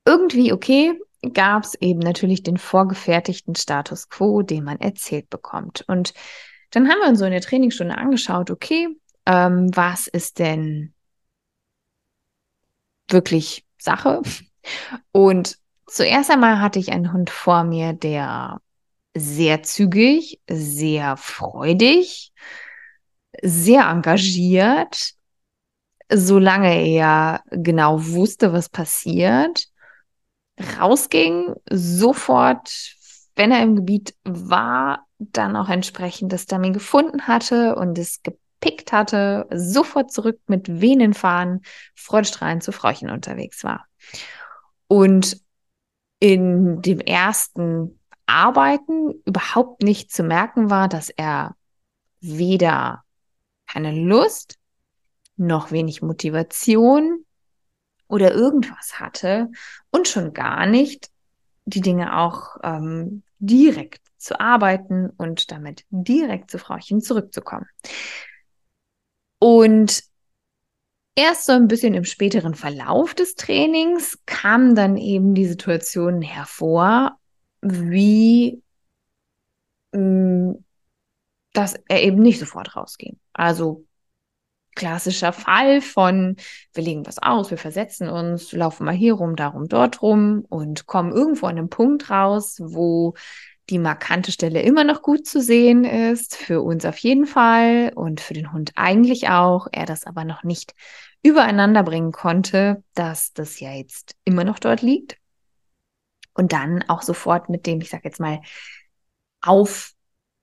irgendwie 0.05 0.53
okay, 0.53 0.99
gab 1.33 1.63
es 1.63 1.75
eben 1.75 1.99
natürlich 1.99 2.43
den 2.43 2.57
vorgefertigten 2.57 3.55
Status 3.55 4.09
quo, 4.09 4.41
den 4.41 4.63
man 4.63 4.79
erzählt 4.79 5.29
bekommt. 5.29 5.83
Und 5.87 6.13
dann 6.71 6.89
haben 6.89 6.99
wir 7.01 7.09
uns 7.09 7.19
so 7.19 7.25
in 7.25 7.31
der 7.31 7.41
Trainingsstunde 7.41 7.97
angeschaut, 7.97 8.49
okay, 8.49 8.87
ähm, 9.25 9.69
was 9.75 10.07
ist 10.07 10.39
denn 10.39 10.93
wirklich 13.07 13.65
Sache? 13.77 14.21
Und 15.11 15.57
zuerst 15.87 16.31
einmal 16.31 16.59
hatte 16.59 16.79
ich 16.79 16.91
einen 16.91 17.13
Hund 17.13 17.29
vor 17.29 17.63
mir, 17.63 17.93
der 17.93 18.61
sehr 19.15 19.63
zügig, 19.63 20.39
sehr 20.49 21.17
freudig, 21.17 22.31
sehr 23.41 23.89
engagiert, 23.89 25.13
solange 26.11 26.87
er 26.87 27.41
genau 27.51 28.05
wusste, 28.05 28.53
was 28.53 28.69
passiert, 28.69 29.67
rausging, 30.79 31.53
sofort, 31.69 32.95
wenn 33.35 33.51
er 33.51 33.63
im 33.63 33.75
Gebiet 33.75 34.15
war, 34.23 35.07
dann 35.17 35.55
auch 35.55 35.69
entsprechend 35.69 36.33
das 36.33 36.45
Dummy 36.45 36.71
gefunden 36.71 37.27
hatte 37.27 37.75
und 37.75 37.97
es 37.97 38.21
gepickt 38.23 38.91
hatte, 38.91 39.47
sofort 39.51 40.11
zurück 40.11 40.39
mit 40.47 40.81
Venen 40.81 41.13
fahren, 41.13 41.61
freudestrahlend 41.95 42.63
zu 42.63 42.71
Frauchen 42.71 43.09
unterwegs 43.09 43.63
war. 43.63 43.85
Und 44.87 45.41
in 46.19 46.81
dem 46.81 46.99
ersten 46.99 48.00
Arbeiten 48.25 49.21
überhaupt 49.25 49.83
nicht 49.83 50.11
zu 50.11 50.23
merken 50.23 50.69
war, 50.69 50.87
dass 50.87 51.09
er 51.09 51.55
weder 52.19 53.03
keine 53.67 53.91
Lust 53.91 54.57
noch 55.37 55.71
wenig 55.71 56.01
Motivation 56.01 57.25
oder 58.07 58.33
irgendwas 58.33 58.99
hatte 58.99 59.49
und 59.89 60.07
schon 60.07 60.33
gar 60.33 60.65
nicht 60.65 61.09
die 61.65 61.81
Dinge 61.81 62.17
auch 62.17 62.57
ähm, 62.63 63.23
direkt 63.39 64.01
zu 64.17 64.39
arbeiten 64.39 65.09
und 65.09 65.51
damit 65.51 65.85
direkt 65.89 66.51
zu 66.51 66.59
Frauchen 66.59 67.01
zurückzukommen. 67.01 67.67
Und 69.39 70.03
erst 71.15 71.45
so 71.45 71.53
ein 71.53 71.67
bisschen 71.67 71.93
im 71.95 72.05
späteren 72.05 72.53
Verlauf 72.53 73.15
des 73.15 73.35
Trainings 73.35 74.19
kam 74.25 74.75
dann 74.75 74.97
eben 74.97 75.33
die 75.33 75.47
Situation 75.47 76.21
hervor, 76.21 77.17
wie 77.61 78.61
mh, 79.93 79.99
mm, 79.99 80.65
dass 81.53 81.75
er 81.87 82.01
eben 82.03 82.21
nicht 82.21 82.39
sofort 82.39 82.75
rausging. 82.75 83.19
Also 83.33 83.85
klassischer 84.75 85.33
Fall 85.33 85.81
von, 85.81 86.37
wir 86.73 86.83
legen 86.83 87.05
was 87.05 87.19
aus, 87.19 87.51
wir 87.51 87.57
versetzen 87.57 88.09
uns, 88.09 88.53
laufen 88.53 88.85
mal 88.85 88.95
hier 88.95 89.15
rum, 89.15 89.35
darum, 89.35 89.67
dort 89.67 90.01
rum 90.01 90.45
und 90.47 90.85
kommen 90.87 91.11
irgendwo 91.11 91.47
an 91.47 91.57
einem 91.57 91.69
Punkt 91.69 92.09
raus, 92.09 92.61
wo 92.63 93.13
die 93.69 93.79
markante 93.79 94.31
Stelle 94.31 94.61
immer 94.61 94.83
noch 94.83 95.01
gut 95.01 95.27
zu 95.27 95.41
sehen 95.41 95.83
ist, 95.83 96.35
für 96.35 96.61
uns 96.61 96.85
auf 96.85 96.97
jeden 96.97 97.25
Fall 97.25 97.91
und 97.95 98.21
für 98.21 98.33
den 98.33 98.51
Hund 98.51 98.71
eigentlich 98.75 99.29
auch, 99.29 99.67
er 99.71 99.85
das 99.85 100.05
aber 100.05 100.23
noch 100.25 100.43
nicht 100.43 100.73
übereinander 101.21 101.83
bringen 101.83 102.11
konnte, 102.11 102.83
dass 102.95 103.33
das 103.33 103.59
ja 103.59 103.73
jetzt 103.73 104.15
immer 104.23 104.43
noch 104.43 104.59
dort 104.59 104.81
liegt. 104.81 105.20
Und 106.33 106.53
dann 106.53 106.83
auch 106.87 107.01
sofort 107.01 107.49
mit 107.49 107.65
dem, 107.65 107.81
ich 107.81 107.89
sag 107.89 108.05
jetzt 108.05 108.19
mal, 108.19 108.41
auf 109.41 109.93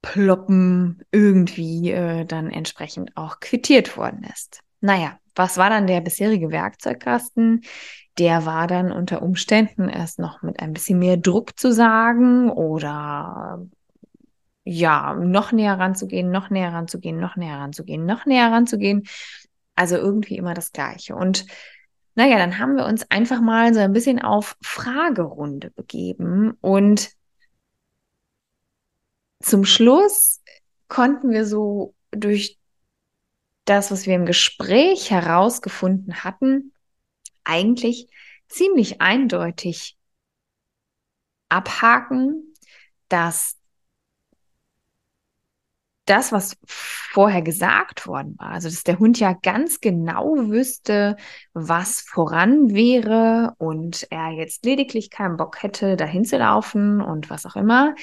Ploppen 0.02 1.02
irgendwie 1.10 1.90
äh, 1.90 2.24
dann 2.24 2.50
entsprechend 2.50 3.16
auch 3.16 3.40
quittiert 3.40 3.96
worden 3.96 4.24
ist. 4.24 4.60
Naja, 4.80 5.18
was 5.34 5.56
war 5.56 5.70
dann 5.70 5.86
der 5.86 6.00
bisherige 6.00 6.50
Werkzeugkasten? 6.50 7.62
Der 8.18 8.46
war 8.46 8.66
dann 8.66 8.92
unter 8.92 9.22
Umständen 9.22 9.88
erst 9.88 10.18
noch 10.18 10.42
mit 10.42 10.60
ein 10.60 10.72
bisschen 10.72 10.98
mehr 10.98 11.16
Druck 11.16 11.58
zu 11.58 11.72
sagen 11.72 12.50
oder 12.50 13.60
ja, 14.64 15.14
noch 15.14 15.52
näher 15.52 15.78
ranzugehen, 15.78 16.30
noch 16.30 16.50
näher 16.50 16.72
ranzugehen, 16.72 17.18
noch 17.18 17.36
näher 17.36 17.56
ranzugehen, 17.58 18.04
noch 18.04 18.26
näher 18.26 18.52
ranzugehen. 18.52 19.04
Also 19.74 19.96
irgendwie 19.96 20.36
immer 20.36 20.54
das 20.54 20.72
Gleiche. 20.72 21.14
Und 21.14 21.46
naja, 22.18 22.36
dann 22.36 22.58
haben 22.58 22.74
wir 22.74 22.84
uns 22.84 23.08
einfach 23.12 23.40
mal 23.40 23.72
so 23.72 23.78
ein 23.78 23.92
bisschen 23.92 24.20
auf 24.20 24.56
Fragerunde 24.60 25.70
begeben 25.70 26.50
und 26.60 27.12
zum 29.40 29.64
Schluss 29.64 30.42
konnten 30.88 31.30
wir 31.30 31.46
so 31.46 31.94
durch 32.10 32.58
das, 33.66 33.92
was 33.92 34.06
wir 34.06 34.16
im 34.16 34.26
Gespräch 34.26 35.12
herausgefunden 35.12 36.24
hatten, 36.24 36.72
eigentlich 37.44 38.08
ziemlich 38.48 39.00
eindeutig 39.00 39.96
abhaken, 41.48 42.52
dass 43.08 43.57
das, 46.08 46.32
was 46.32 46.56
vorher 46.66 47.42
gesagt 47.42 48.06
worden 48.06 48.36
war, 48.38 48.50
also 48.50 48.68
dass 48.68 48.84
der 48.84 48.98
Hund 48.98 49.18
ja 49.20 49.32
ganz 49.32 49.80
genau 49.80 50.36
wüsste, 50.48 51.16
was 51.52 52.00
voran 52.00 52.74
wäre 52.74 53.54
und 53.58 54.06
er 54.10 54.30
jetzt 54.30 54.64
lediglich 54.64 55.10
keinen 55.10 55.36
Bock 55.36 55.62
hätte, 55.62 55.96
dahin 55.96 56.24
zu 56.24 56.38
laufen 56.38 57.00
und 57.00 57.30
was 57.30 57.46
auch 57.46 57.56
immer, 57.56 57.94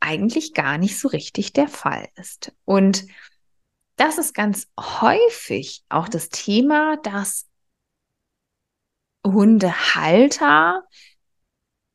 eigentlich 0.00 0.54
gar 0.54 0.78
nicht 0.78 0.98
so 0.98 1.08
richtig 1.08 1.52
der 1.52 1.68
Fall 1.68 2.08
ist. 2.16 2.52
Und 2.64 3.06
das 3.96 4.18
ist 4.18 4.34
ganz 4.34 4.68
häufig 4.78 5.84
auch 5.88 6.08
das 6.08 6.28
Thema, 6.28 6.96
dass 6.96 7.46
Hundehalter 9.24 10.82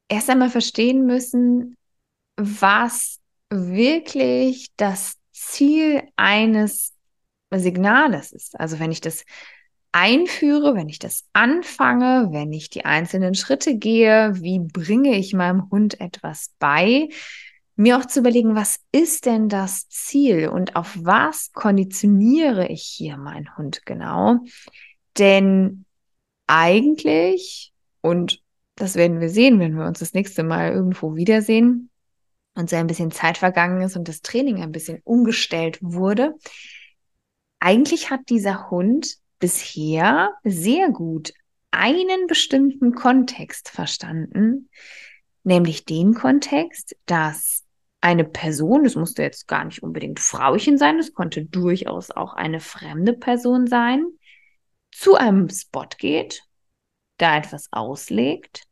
erst 0.07 0.29
einmal 0.29 0.50
verstehen 0.50 1.05
müssen, 1.05 1.75
was 2.38 3.19
wirklich 3.50 4.67
das 4.77 5.17
Ziel 5.38 6.03
eines 6.15 6.94
Signales 7.51 8.32
ist. 8.32 8.60
Also 8.60 8.79
wenn 8.79 8.91
ich 8.91 9.01
das 9.01 9.24
einführe, 9.91 10.75
wenn 10.75 10.89
ich 10.89 11.00
das 11.00 11.25
anfange, 11.34 12.29
wenn 12.32 12.51
ich 12.53 12.70
die 12.70 12.86
einzelnen 12.86 13.36
Schritte 13.36 13.77
gehe, 13.77 14.34
wie 14.41 14.60
bringe 14.60 15.15
ich 15.15 15.34
meinem 15.34 15.70
Hund 15.72 16.00
etwas 16.01 16.53
bei, 16.60 17.10
mir 17.75 17.98
auch 17.98 18.06
zu 18.06 18.20
überlegen, 18.20 18.56
was 18.56 18.79
ist 18.91 19.25
denn 19.27 19.50
das 19.50 19.88
Ziel 19.88 20.50
und 20.50 20.75
auf 20.75 20.98
was 21.00 21.51
konditioniere 21.53 22.67
ich 22.67 22.84
hier 22.84 23.17
meinen 23.17 23.56
Hund 23.56 23.86
genau? 23.86 24.39
Denn 25.17 25.86
eigentlich, 26.48 27.74
und 28.01 28.41
das 28.75 28.96
werden 28.96 29.20
wir 29.20 29.29
sehen, 29.29 29.60
wenn 29.60 29.75
wir 29.77 29.86
uns 29.86 30.00
das 30.00 30.13
nächste 30.13 30.44
Mal 30.44 30.72
irgendwo 30.72 31.15
wiedersehen, 31.15 31.89
und 32.57 32.69
so 32.69 32.75
ein 32.75 32.87
bisschen 32.87 33.11
Zeit 33.11 33.37
vergangen 33.37 33.81
ist 33.81 33.95
und 33.95 34.07
das 34.07 34.21
Training 34.21 34.61
ein 34.61 34.71
bisschen 34.71 35.01
umgestellt 35.03 35.77
wurde. 35.81 36.35
Eigentlich 37.59 38.09
hat 38.09 38.21
dieser 38.29 38.69
Hund 38.69 39.17
bisher 39.39 40.31
sehr 40.43 40.89
gut 40.89 41.33
einen 41.71 42.27
bestimmten 42.27 42.95
Kontext 42.95 43.69
verstanden, 43.69 44.69
nämlich 45.43 45.85
den 45.85 46.13
Kontext, 46.13 46.95
dass 47.05 47.63
eine 48.01 48.25
Person, 48.25 48.83
das 48.83 48.95
musste 48.95 49.23
jetzt 49.23 49.47
gar 49.47 49.65
nicht 49.65 49.83
unbedingt 49.83 50.19
Frauchen 50.19 50.77
sein, 50.77 50.99
es 50.99 51.13
konnte 51.13 51.45
durchaus 51.45 52.11
auch 52.11 52.33
eine 52.33 52.59
fremde 52.59 53.13
Person 53.13 53.67
sein, 53.67 54.05
zu 54.91 55.15
einem 55.15 55.49
Spot 55.49 55.87
geht, 55.97 56.43
da 57.17 57.37
etwas 57.37 57.67
auslegt 57.71 58.66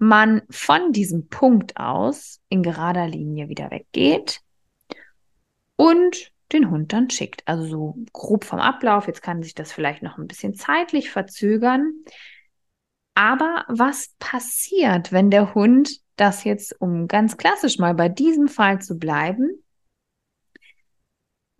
man 0.00 0.42
von 0.48 0.92
diesem 0.92 1.28
Punkt 1.28 1.76
aus 1.76 2.40
in 2.48 2.62
gerader 2.62 3.06
Linie 3.06 3.48
wieder 3.48 3.70
weggeht 3.70 4.40
und 5.76 6.32
den 6.52 6.70
Hund 6.70 6.92
dann 6.92 7.10
schickt. 7.10 7.46
Also 7.46 7.66
so 7.66 7.98
grob 8.12 8.44
vom 8.44 8.60
Ablauf. 8.60 9.06
Jetzt 9.06 9.22
kann 9.22 9.42
sich 9.42 9.54
das 9.54 9.72
vielleicht 9.72 10.02
noch 10.02 10.16
ein 10.16 10.26
bisschen 10.26 10.54
zeitlich 10.54 11.10
verzögern. 11.10 11.92
Aber 13.14 13.66
was 13.68 14.14
passiert, 14.18 15.12
wenn 15.12 15.30
der 15.30 15.54
Hund 15.54 16.00
das 16.16 16.44
jetzt, 16.44 16.80
um 16.80 17.06
ganz 17.06 17.36
klassisch 17.36 17.78
mal 17.78 17.94
bei 17.94 18.08
diesem 18.08 18.48
Fall 18.48 18.80
zu 18.80 18.98
bleiben, 18.98 19.62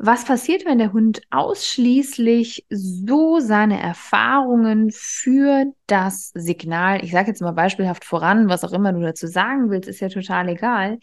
was 0.02 0.24
passiert, 0.24 0.64
wenn 0.64 0.78
der 0.78 0.94
Hund 0.94 1.20
ausschließlich 1.28 2.64
so 2.70 3.38
seine 3.38 3.78
Erfahrungen 3.78 4.90
für 4.92 5.66
das 5.86 6.30
Signal, 6.34 7.04
ich 7.04 7.12
sage 7.12 7.28
jetzt 7.28 7.42
mal 7.42 7.52
beispielhaft 7.52 8.06
voran, 8.06 8.48
was 8.48 8.64
auch 8.64 8.72
immer 8.72 8.94
du 8.94 9.00
dazu 9.02 9.26
sagen 9.26 9.68
willst, 9.68 9.90
ist 9.90 10.00
ja 10.00 10.08
total 10.08 10.48
egal. 10.48 10.98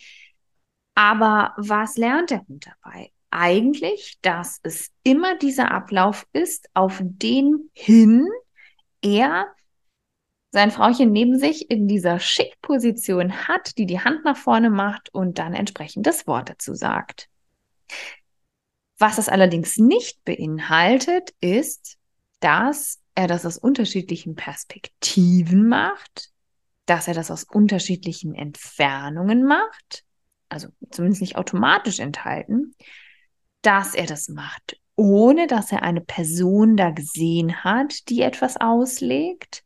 Aber 0.96 1.54
was 1.58 1.96
lernt 1.98 2.32
der 2.32 2.44
Hund 2.48 2.66
dabei? 2.66 3.12
Eigentlich, 3.30 4.18
dass 4.24 4.60
es 4.64 4.90
immer 5.04 5.38
dieser 5.38 5.70
Ablauf 5.72 6.26
ist, 6.34 6.68
auf 6.74 7.00
den 7.04 7.70
hin 7.74 8.28
er 9.04 9.46
sein 10.50 10.72
Frauchen 10.72 11.12
neben 11.12 11.38
sich 11.38 11.70
in 11.70 11.88
dieser 11.88 12.20
Schickposition 12.20 13.48
hat, 13.48 13.78
die 13.78 13.86
die 13.86 14.00
Hand 14.00 14.26
nach 14.26 14.38
vorne 14.38 14.72
macht 14.72 15.14
und 15.14 15.38
dann 15.38 15.54
entsprechend 15.54 16.08
das 16.08 16.26
Wort 16.26 16.50
dazu 16.50 16.74
sagt. 16.74 17.30
Was 18.98 19.18
es 19.18 19.30
allerdings 19.30 19.78
nicht 19.78 20.24
beinhaltet, 20.26 21.34
ist, 21.40 21.98
dass 22.40 23.00
er 23.16 23.28
das 23.28 23.46
aus 23.46 23.58
unterschiedlichen 23.58 24.36
Perspektiven 24.36 25.68
macht, 25.68 26.32
dass 26.86 27.08
er 27.08 27.14
das 27.14 27.30
aus 27.30 27.44
unterschiedlichen 27.44 28.34
Entfernungen 28.34 29.46
macht, 29.46 30.04
also 30.50 30.70
zumindest 30.90 31.22
nicht 31.22 31.36
automatisch 31.36 32.00
enthalten, 32.00 32.74
dass 33.62 33.94
er 33.94 34.06
das 34.06 34.30
macht, 34.30 34.80
ohne 34.96 35.48
dass 35.48 35.72
er 35.72 35.84
eine 35.84 36.02
Person 36.02 36.78
da 36.78 36.90
gesehen 36.90 37.64
hat, 37.64 38.10
die 38.10 38.22
etwas 38.22 38.58
auslegt. 38.58 39.64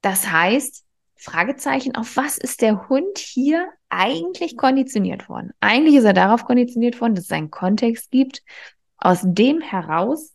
Das 0.00 0.30
heißt, 0.30 0.85
Fragezeichen, 1.16 1.94
auf 1.94 2.16
was 2.16 2.38
ist 2.38 2.62
der 2.62 2.88
Hund 2.88 3.18
hier 3.18 3.68
eigentlich 3.88 4.56
konditioniert 4.56 5.28
worden? 5.28 5.52
Eigentlich 5.60 5.96
ist 5.96 6.04
er 6.04 6.12
darauf 6.12 6.44
konditioniert 6.44 7.00
worden, 7.00 7.14
dass 7.14 7.24
es 7.24 7.32
einen 7.32 7.50
Kontext 7.50 8.10
gibt, 8.10 8.42
aus 8.98 9.20
dem 9.24 9.60
heraus 9.60 10.32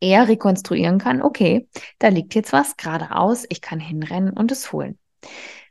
er 0.00 0.28
rekonstruieren 0.28 0.98
kann, 0.98 1.22
okay, 1.22 1.68
da 1.98 2.08
liegt 2.08 2.34
jetzt 2.34 2.52
was 2.52 2.76
geradeaus, 2.76 3.44
ich 3.48 3.60
kann 3.60 3.78
hinrennen 3.78 4.32
und 4.32 4.50
es 4.50 4.72
holen. 4.72 4.98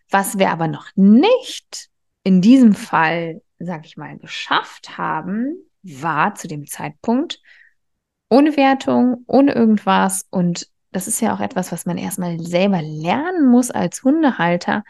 Was 0.10 0.38
wir 0.38 0.52
aber 0.52 0.68
noch 0.68 0.88
nicht 0.96 1.90
in 2.24 2.42
diesem 2.42 2.74
Fall, 2.74 3.42
sag 3.60 3.86
ich 3.86 3.98
mal, 3.98 4.18
geschafft 4.18 4.98
haben, 4.98 5.56
war 5.84 6.36
zu 6.36 6.48
dem 6.48 6.66
Zeitpunkt 6.66 7.42
ohne 8.30 8.56
Wertung, 8.56 9.26
ohne 9.28 9.54
irgendwas 9.54 10.26
und 10.30 10.71
das 10.92 11.08
ist 11.08 11.22
ja 11.22 11.34
auch 11.34 11.40
etwas, 11.40 11.72
was 11.72 11.86
man 11.86 11.98
erstmal 11.98 12.40
selber 12.40 12.82
lernen 12.82 13.50
muss 13.50 13.72
als 13.72 14.04
Hundehalter, 14.04 14.84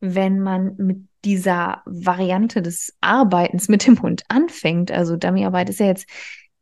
wenn 0.00 0.40
man 0.40 0.76
mit 0.76 0.98
dieser 1.24 1.82
Variante 1.86 2.62
des 2.62 2.96
Arbeitens 3.00 3.68
mit 3.68 3.86
dem 3.86 4.00
Hund 4.02 4.22
anfängt. 4.28 4.90
Also 4.90 5.16
Dummyarbeit 5.16 5.70
ist 5.70 5.80
ja 5.80 5.86
jetzt, 5.86 6.08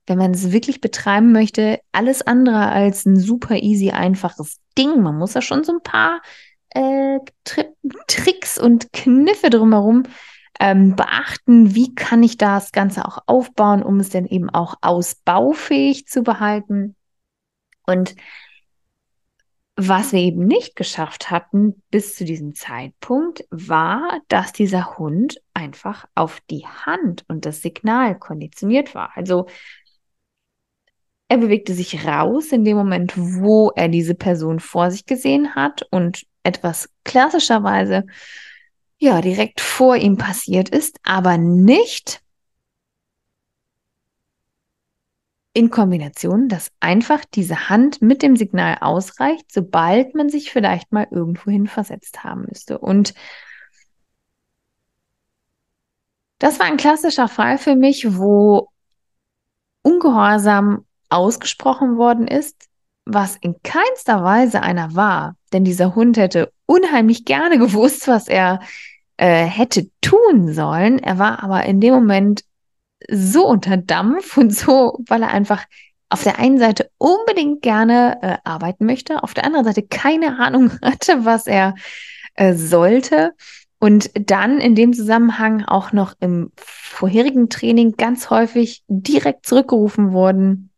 wenn 0.07 0.19
man 0.19 0.33
es 0.33 0.53
wirklich 0.53 0.81
betreiben 0.81 1.33
möchte, 1.33 1.81
alles 1.93 2.23
andere 2.23 2.69
als 2.69 3.07
ein 3.07 3.19
super 3.19 3.57
easy, 3.57 3.91
einfaches 3.91 4.61
Ding. 4.77 5.03
Man 5.03 5.17
muss 5.17 5.35
ja 5.35 5.43
schon 5.43 5.65
so 5.65 5.73
ein 5.73 5.83
paar 5.83 6.21
äh, 6.71 7.19
Tri 7.45 7.65
Tricks 8.07 8.59
und 8.59 8.93
Kniffe 8.93 9.51
drumherum 9.51 10.05
ähm, 10.61 10.97
beachten. 10.97 11.75
Wie 11.75 11.95
kann 11.95 12.23
ich 12.23 12.37
das 12.37 12.73
Ganze 12.73 13.07
auch 13.07 13.19
aufbauen, 13.27 13.83
um 13.83 14.01
es 14.01 14.11
denn 14.11 14.27
eben 14.27 14.51
auch 14.51 14.77
ausbaufähig 14.81 16.07
zu 16.07 16.23
behalten? 16.23 16.97
Und 17.87 18.15
was 19.77 20.13
wir 20.13 20.21
eben 20.21 20.47
nicht 20.47 20.77
geschafft 20.77 21.31
hatten 21.31 21.83
bis 21.91 22.15
zu 22.15 22.25
diesem 22.25 22.55
Zeitpunkt, 22.55 23.45
war, 23.51 24.21
dass 24.29 24.53
dieser 24.53 24.99
Hund 24.99 25.41
einfach 25.53 26.07
auf 26.15 26.41
die 26.49 26.65
Hand 26.65 27.25
und 27.29 27.45
das 27.45 27.61
Signal 27.63 28.19
konditioniert 28.19 28.95
war. 28.95 29.11
Also 29.17 29.47
er 31.29 31.39
bewegte 31.39 31.75
sich 31.75 32.07
raus 32.07 32.53
in 32.53 32.65
dem 32.65 32.77
Moment, 32.77 33.15
wo 33.17 33.71
er 33.75 33.89
diese 33.89 34.15
Person 34.15 34.61
vor 34.61 34.91
sich 34.91 35.07
gesehen 35.07 35.55
hat 35.55 35.83
und 35.91 36.25
etwas 36.45 36.89
klassischerweise 37.03 38.05
ja 38.99 39.21
direkt 39.21 39.61
vor 39.61 39.97
ihm 39.97 40.17
passiert 40.17 40.69
ist, 40.69 40.99
aber 41.03 41.37
nicht 41.37 42.24
in 45.55 45.71
Kombination, 45.71 46.49
dass 46.49 46.73
einfach 46.81 47.25
diese 47.25 47.69
Hand 47.69 48.03
mit 48.03 48.23
dem 48.23 48.37
Signal 48.37 48.79
ausreicht, 48.81 49.53
sobald 49.53 50.15
man 50.15 50.29
sich 50.29 50.51
vielleicht 50.51 50.93
mal 50.93 51.07
irgendwohin 51.11 51.69
versetzt 51.69 52.25
haben 52.25 52.45
müsste. 52.49 52.79
Und 52.79 53.15
das 56.41 56.59
war 56.59 56.67
ein 56.67 56.77
klassischer 56.77 57.29
Fall 57.29 57.57
für 57.57 57.77
mich, 57.77 58.19
wo 58.19 58.69
Ungehorsam 59.83 60.87
ausgesprochen 61.09 61.99
worden 61.99 62.27
ist, 62.27 62.69
was 63.05 63.37
in 63.37 63.55
keinster 63.63 64.25
Weise 64.25 64.61
einer 64.61 64.97
war. 64.97 65.37
Denn 65.53 65.63
dieser 65.63 65.95
Hund 65.95 66.17
hätte 66.17 66.53
unheimlich 66.67 67.25
gerne 67.25 67.59
gewusst, 67.59 68.09
was 68.09 68.27
er 68.27 68.61
äh, 69.19 69.45
hätte 69.45 69.89
tun 70.01 70.53
sollen. 70.53 70.99
Er 70.99 71.19
war 71.19 71.45
aber 71.45 71.65
in 71.65 71.81
dem 71.81 71.95
Moment 71.95 72.45
so 73.11 73.47
unter 73.47 73.77
Dampf 73.77 74.37
und 74.37 74.55
so, 74.55 74.99
weil 75.09 75.23
er 75.23 75.31
einfach 75.31 75.65
auf 76.09 76.23
der 76.23 76.39
einen 76.39 76.59
Seite 76.59 76.91
unbedingt 76.99 77.63
gerne 77.63 78.19
äh, 78.23 78.37
arbeiten 78.45 78.87
möchte, 78.87 79.23
auf 79.23 79.35
der 79.35 79.45
anderen 79.45 79.65
Seite 79.65 79.83
keine 79.83 80.39
Ahnung 80.39 80.71
hatte, 80.83 81.25
was 81.25 81.47
er 81.47 81.75
äh, 82.35 82.55
sollte. 82.55 83.33
Und 83.79 84.11
dann 84.15 84.61
in 84.61 84.75
dem 84.75 84.93
Zusammenhang 84.95 85.65
auch 85.65 85.93
noch 85.93 86.15
im 86.21 86.53
vorherigen 86.57 87.51
Training 87.51 87.97
ganz 87.97 88.31
häufig 88.31 88.83
direkt 88.89 89.45
zurückgerufen 89.45 90.13
worden 90.13 90.71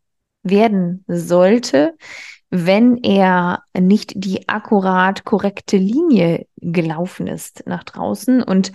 werden 0.43 1.05
sollte, 1.07 1.97
wenn 2.51 2.97
er 2.99 3.63
nicht 3.79 4.13
die 4.17 4.49
akkurat 4.49 5.25
korrekte 5.25 5.77
Linie 5.77 6.47
gelaufen 6.57 7.27
ist 7.27 7.65
nach 7.67 7.85
draußen. 7.85 8.43
Und 8.43 8.73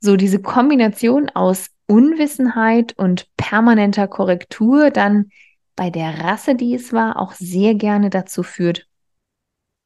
so 0.00 0.16
diese 0.16 0.40
Kombination 0.40 1.30
aus 1.30 1.68
Unwissenheit 1.86 2.96
und 2.98 3.28
permanenter 3.36 4.08
Korrektur 4.08 4.90
dann 4.90 5.30
bei 5.76 5.90
der 5.90 6.20
Rasse, 6.20 6.54
die 6.54 6.74
es 6.74 6.92
war, 6.92 7.18
auch 7.18 7.32
sehr 7.32 7.74
gerne 7.74 8.10
dazu 8.10 8.42
führt, 8.42 8.86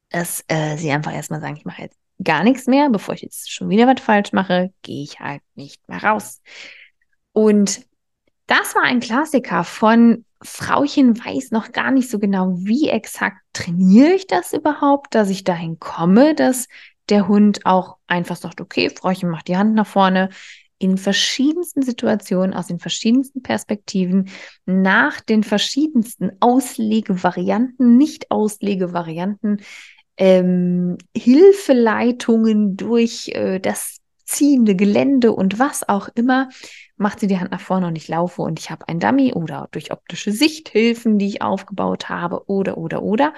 dass 0.09 0.43
äh, 0.47 0.77
sie 0.77 0.91
einfach 0.91 1.13
erstmal 1.13 1.41
sagen, 1.41 1.57
ich 1.57 1.65
mache 1.65 1.83
jetzt 1.83 1.97
gar 2.23 2.43
nichts 2.43 2.67
mehr, 2.67 2.89
bevor 2.89 3.15
ich 3.15 3.21
jetzt 3.21 3.51
schon 3.51 3.69
wieder 3.69 3.87
was 3.87 4.01
falsch 4.01 4.33
mache, 4.33 4.73
gehe 4.81 5.03
ich 5.03 5.19
halt 5.19 5.41
nicht 5.55 5.87
mehr 5.87 6.03
raus. 6.03 6.41
Und 7.31 7.85
das 8.47 8.75
war 8.75 8.83
ein 8.83 8.99
Klassiker 8.99 9.63
von 9.63 10.25
Frauchen 10.41 11.17
weiß 11.17 11.51
noch 11.51 11.71
gar 11.71 11.91
nicht 11.91 12.09
so 12.09 12.17
genau, 12.17 12.53
wie 12.57 12.89
exakt 12.89 13.37
trainiere 13.53 14.13
ich 14.13 14.25
das 14.25 14.53
überhaupt, 14.53 15.13
dass 15.13 15.29
ich 15.29 15.43
dahin 15.43 15.79
komme, 15.79 16.33
dass 16.33 16.67
der 17.09 17.27
Hund 17.27 17.65
auch 17.65 17.97
einfach 18.07 18.37
sagt, 18.37 18.61
okay, 18.61 18.89
Frauchen 18.89 19.29
macht 19.29 19.47
die 19.49 19.57
Hand 19.57 19.75
nach 19.75 19.87
vorne, 19.87 20.29
in 20.79 20.97
verschiedensten 20.97 21.81
Situationen, 21.81 22.53
aus 22.53 22.67
den 22.67 22.79
verschiedensten 22.79 23.43
Perspektiven, 23.43 24.29
nach 24.65 25.21
den 25.21 25.43
verschiedensten 25.43 26.31
Auslegevarianten, 26.39 27.97
Nicht-Auslegevarianten, 27.97 29.61
ähm, 30.17 30.97
Hilfeleitungen 31.15 32.77
durch 32.77 33.29
äh, 33.29 33.59
das 33.59 33.97
ziehende 34.25 34.75
Gelände 34.75 35.33
und 35.33 35.59
was 35.59 35.87
auch 35.87 36.07
immer, 36.15 36.49
macht 36.97 37.19
sie 37.19 37.27
die 37.27 37.39
Hand 37.39 37.51
nach 37.51 37.61
vorne 37.61 37.87
und 37.87 37.95
ich 37.95 38.07
laufe 38.07 38.41
und 38.41 38.59
ich 38.59 38.69
habe 38.69 38.87
ein 38.87 38.99
Dummy 38.99 39.33
oder 39.33 39.67
durch 39.71 39.91
optische 39.91 40.31
Sichthilfen, 40.31 41.17
die 41.17 41.27
ich 41.27 41.41
aufgebaut 41.41 42.09
habe 42.09 42.47
oder, 42.47 42.77
oder, 42.77 43.01
oder. 43.01 43.33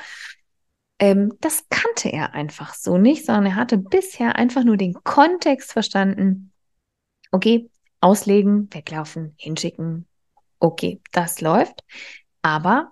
Ähm, 0.99 1.33
das 1.39 1.65
kannte 1.69 2.09
er 2.11 2.33
einfach 2.33 2.73
so 2.73 2.97
nicht, 2.97 3.25
sondern 3.25 3.45
er 3.47 3.55
hatte 3.55 3.77
bisher 3.77 4.35
einfach 4.35 4.63
nur 4.63 4.77
den 4.77 4.93
Kontext 5.03 5.71
verstanden. 5.71 6.50
Okay, 7.31 7.69
auslegen, 8.01 8.67
weglaufen, 8.71 9.33
hinschicken. 9.37 10.07
Okay, 10.59 11.01
das 11.11 11.41
läuft. 11.41 11.83
Aber 12.41 12.91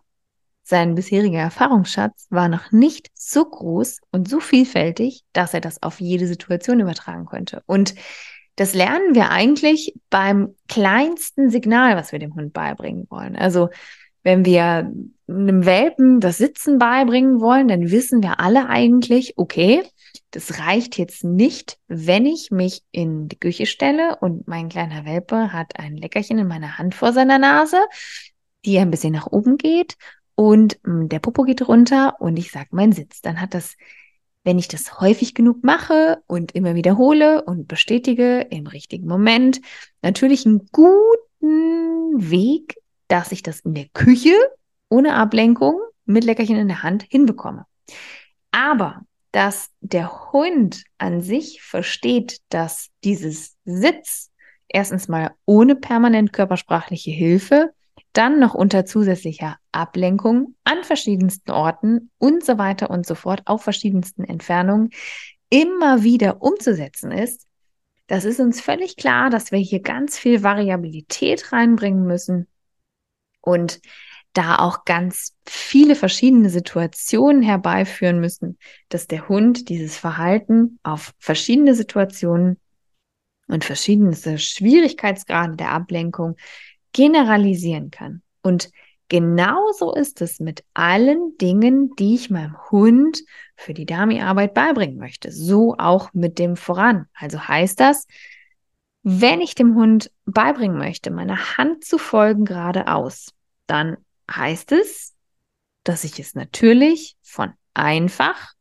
sein 0.64 0.96
bisheriger 0.96 1.40
Erfahrungsschatz 1.40 2.28
war 2.30 2.48
noch 2.48 2.72
nicht 2.72 3.10
so 3.16 3.44
groß 3.44 4.02
und 4.12 4.30
so 4.30 4.40
vielfältig, 4.40 5.24
dass 5.34 5.54
er 5.54 5.62
das 5.62 5.82
auf 5.82 6.00
jede 6.00 6.28
Situation 6.28 6.80
übertragen 6.80 7.26
könnte. 7.26 7.64
Und 7.66 7.96
das 8.56 8.74
lernen 8.74 9.16
wir 9.16 9.32
eigentlich 9.32 9.96
beim 10.10 10.56
kleinsten 10.68 11.50
Signal, 11.50 11.96
was 11.96 12.12
wir 12.12 12.20
dem 12.20 12.36
Hund 12.36 12.54
beibringen 12.54 13.08
wollen. 13.10 13.36
Also 13.36 13.70
wenn 14.22 14.46
wir 14.46 14.92
einem 15.28 15.66
Welpen 15.66 16.20
das 16.20 16.38
Sitzen 16.38 16.78
beibringen 16.78 17.40
wollen, 17.40 17.68
dann 17.68 17.90
wissen 17.90 18.22
wir 18.22 18.40
alle 18.40 18.68
eigentlich, 18.68 19.34
okay, 19.38 19.84
das 20.32 20.60
reicht 20.60 20.98
jetzt 20.98 21.24
nicht, 21.24 21.80
wenn 21.88 22.26
ich 22.26 22.52
mich 22.52 22.84
in 22.92 23.28
die 23.28 23.40
Küche 23.40 23.66
stelle 23.66 24.18
und 24.18 24.48
mein 24.48 24.70
kleiner 24.70 25.06
Welpe 25.06 25.52
hat 25.54 25.80
ein 25.80 25.98
Leckerchen 25.98 26.38
in 26.38 26.48
meiner 26.48 26.78
Hand 26.78 26.96
vor 26.96 27.14
seiner 27.14 27.40
Nase, 27.40 27.78
die 28.66 28.78
ein 28.80 28.92
bisschen 28.92 29.14
nach 29.14 29.28
oben 29.28 29.58
geht 29.58 29.98
und 30.36 30.80
hm, 30.84 31.10
der 31.10 31.20
Popo 31.20 31.44
geht 31.44 31.68
runter 31.68 32.16
und 32.20 32.38
ich 32.38 32.52
sage 32.52 32.70
meinen 32.72 32.94
Sitz. 32.94 33.22
Dann 33.22 33.42
hat 33.42 33.54
das, 33.54 33.76
wenn 34.44 34.60
ich 34.60 34.68
das 34.68 35.02
häufig 35.02 35.34
genug 35.36 35.64
mache 35.64 36.22
und 36.28 36.54
immer 36.54 36.76
wiederhole 36.76 37.44
und 37.44 37.68
bestätige 37.68 38.42
im 38.50 38.68
richtigen 38.68 39.08
Moment, 39.08 39.60
natürlich 40.02 40.46
einen 40.46 40.70
guten 40.72 42.32
Weg, 42.32 42.76
dass 43.08 43.32
ich 43.32 43.44
das 43.44 43.62
in 43.62 43.74
der 43.74 43.88
Küche 43.94 44.36
ohne 44.90 45.16
Ablenkung 45.16 45.80
mit 46.06 46.24
Leckerchen 46.24 46.58
in 46.58 46.68
der 46.68 46.84
Hand 46.84 47.04
hinbekomme. 47.10 47.66
Aber 48.52 49.02
dass 49.32 49.70
der 49.82 50.32
Hund 50.32 50.84
an 50.98 51.22
sich 51.22 51.62
versteht, 51.62 52.40
dass 52.50 52.90
dieses 53.04 53.56
Sitz 53.66 54.32
erstens 54.68 55.08
mal 55.08 55.32
ohne 55.46 55.76
permanent 55.76 56.34
körpersprachliche 56.34 57.12
Hilfe 57.12 57.72
dann 58.14 58.40
noch 58.40 58.56
unter 58.56 58.86
zusätzlicher 58.86 59.58
Ablenkung 59.72 60.56
an 60.64 60.84
verschiedensten 60.84 61.52
Orten 61.52 62.10
und 62.18 62.44
so 62.44 62.58
weiter 62.58 62.90
und 62.90 63.06
so 63.06 63.14
fort 63.14 63.44
auf 63.46 63.64
verschiedensten 63.64 64.24
Entfernungen 64.24 64.90
immer 65.50 66.04
wieder 66.04 66.42
umzusetzen 66.42 67.12
ist, 67.12 67.48
das 68.08 68.26
ist 68.26 68.40
uns 68.40 68.60
völlig 68.60 68.98
klar, 68.98 69.30
dass 69.30 69.52
wir 69.52 69.60
hier 69.60 69.82
ganz 69.82 70.18
viel 70.18 70.42
Variabilität 70.42 71.54
reinbringen 71.54 72.08
müssen. 72.08 72.48
Und 73.42 73.82
da 74.34 74.58
auch 74.60 74.86
ganz 74.86 75.36
viele 75.46 75.96
verschiedene 75.96 76.50
Situationen 76.50 77.42
herbeiführen 77.42 78.20
müssen, 78.20 78.58
dass 78.90 79.08
der 79.08 79.28
Hund 79.28 79.70
dieses 79.70 79.98
Verhalten 79.98 80.80
auf 80.84 81.14
verschiedene 81.18 81.74
Situationen 81.74 82.58
und 83.48 83.66
verschiedene 83.66 84.16
Schwierigkeitsgrade 84.16 85.56
der 85.56 85.72
Ablenkung 85.72 86.36
generalisieren 86.94 87.90
kann. 87.90 88.22
Und 88.42 88.72
genauso 89.10 89.94
ist 89.94 90.22
es 90.22 90.40
mit 90.40 90.64
allen 90.76 91.38
Dingen, 91.38 91.96
die 91.96 92.16
ich 92.16 92.30
meinem 92.30 92.56
Hund 92.70 93.24
für 93.56 93.74
die 93.74 93.88
Dami-Arbeit 93.88 94.54
beibringen 94.54 94.98
möchte. 94.98 95.32
So 95.32 95.76
auch 95.78 96.14
mit 96.14 96.38
dem 96.38 96.56
Voran. 96.56 97.08
Also 97.14 97.48
heißt 97.48 97.80
das, 97.80 98.06
wenn 99.02 99.42
ich 99.42 99.56
dem 99.56 99.76
Hund 99.76 100.12
beibringen 100.26 100.78
möchte, 100.78 101.10
meiner 101.10 101.58
Hand 101.58 101.84
zu 101.84 101.98
folgen 101.98 102.46
geradeaus, 102.46 103.34
dann 103.66 103.98
heißt 104.30 104.72
es, 104.72 105.16
dass 105.84 106.04
ich 106.04 106.20
es 106.20 106.36
natürlich 106.36 107.18
von 107.22 107.54
einfach 107.74 108.54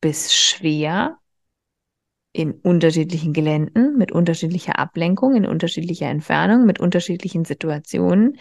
bis 0.00 0.34
schwer 0.34 1.18
in 2.32 2.52
unterschiedlichen 2.52 3.32
Geländen, 3.32 3.96
mit 3.96 4.10
unterschiedlicher 4.10 4.78
Ablenkung, 4.78 5.36
in 5.36 5.46
unterschiedlicher 5.46 6.08
Entfernung, 6.08 6.66
mit 6.66 6.80
unterschiedlichen 6.80 7.44
Situationen 7.44 8.38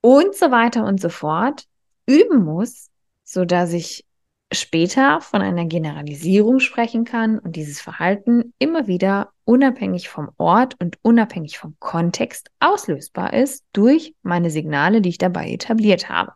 und 0.00 0.34
so 0.34 0.50
weiter 0.50 0.84
und 0.84 1.00
so 1.00 1.10
fort 1.10 1.66
üben 2.06 2.42
muss, 2.42 2.90
so 3.24 3.44
dass 3.44 3.72
ich 3.72 4.06
später 4.52 5.20
von 5.20 5.42
einer 5.42 5.64
Generalisierung 5.66 6.60
sprechen 6.60 7.04
kann 7.04 7.38
und 7.38 7.56
dieses 7.56 7.80
Verhalten 7.80 8.52
immer 8.58 8.86
wieder 8.86 9.32
unabhängig 9.44 10.08
vom 10.08 10.30
Ort 10.38 10.74
und 10.80 10.98
unabhängig 11.02 11.58
vom 11.58 11.76
Kontext 11.78 12.50
auslösbar 12.60 13.32
ist 13.32 13.64
durch 13.72 14.14
meine 14.22 14.50
Signale, 14.50 15.00
die 15.00 15.10
ich 15.10 15.18
dabei 15.18 15.50
etabliert 15.50 16.08
habe. 16.08 16.32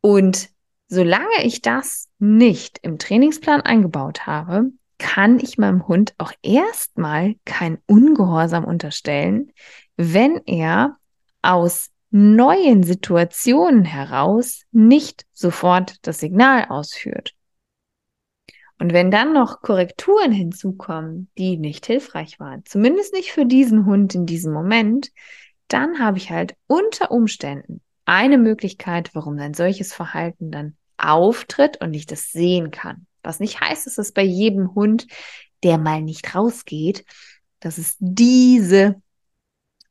Und 0.00 0.50
Solange 0.92 1.44
ich 1.44 1.62
das 1.62 2.08
nicht 2.18 2.80
im 2.82 2.98
Trainingsplan 2.98 3.60
eingebaut 3.60 4.26
habe, 4.26 4.72
kann 4.98 5.38
ich 5.38 5.56
meinem 5.56 5.86
Hund 5.86 6.14
auch 6.18 6.32
erstmal 6.42 7.36
kein 7.44 7.78
Ungehorsam 7.86 8.64
unterstellen, 8.64 9.52
wenn 9.96 10.40
er 10.46 10.96
aus 11.42 11.90
neuen 12.10 12.82
Situationen 12.82 13.84
heraus 13.84 14.62
nicht 14.72 15.26
sofort 15.32 15.96
das 16.02 16.20
Signal 16.20 16.66
ausführt. 16.68 17.34
Und 18.78 18.92
wenn 18.92 19.10
dann 19.10 19.34
noch 19.34 19.60
Korrekturen 19.60 20.32
hinzukommen, 20.32 21.30
die 21.36 21.58
nicht 21.58 21.86
hilfreich 21.86 22.40
waren, 22.40 22.64
zumindest 22.64 23.12
nicht 23.12 23.30
für 23.30 23.44
diesen 23.44 23.84
Hund 23.84 24.14
in 24.14 24.24
diesem 24.24 24.52
Moment, 24.52 25.10
dann 25.68 25.98
habe 25.98 26.18
ich 26.18 26.30
halt 26.30 26.56
unter 26.66 27.10
Umständen 27.10 27.82
eine 28.06 28.38
Möglichkeit, 28.38 29.10
warum 29.14 29.38
ein 29.38 29.54
solches 29.54 29.92
Verhalten 29.92 30.50
dann 30.50 30.76
auftritt 30.96 31.80
und 31.80 31.94
ich 31.94 32.06
das 32.06 32.32
sehen 32.32 32.70
kann. 32.70 33.06
Was 33.22 33.38
nicht 33.38 33.60
heißt, 33.60 33.86
dass 33.86 33.98
es 33.98 34.12
bei 34.12 34.22
jedem 34.22 34.74
Hund, 34.74 35.06
der 35.62 35.78
mal 35.78 36.00
nicht 36.00 36.34
rausgeht, 36.34 37.04
dass 37.60 37.78
es 37.78 37.96
diese 37.98 39.00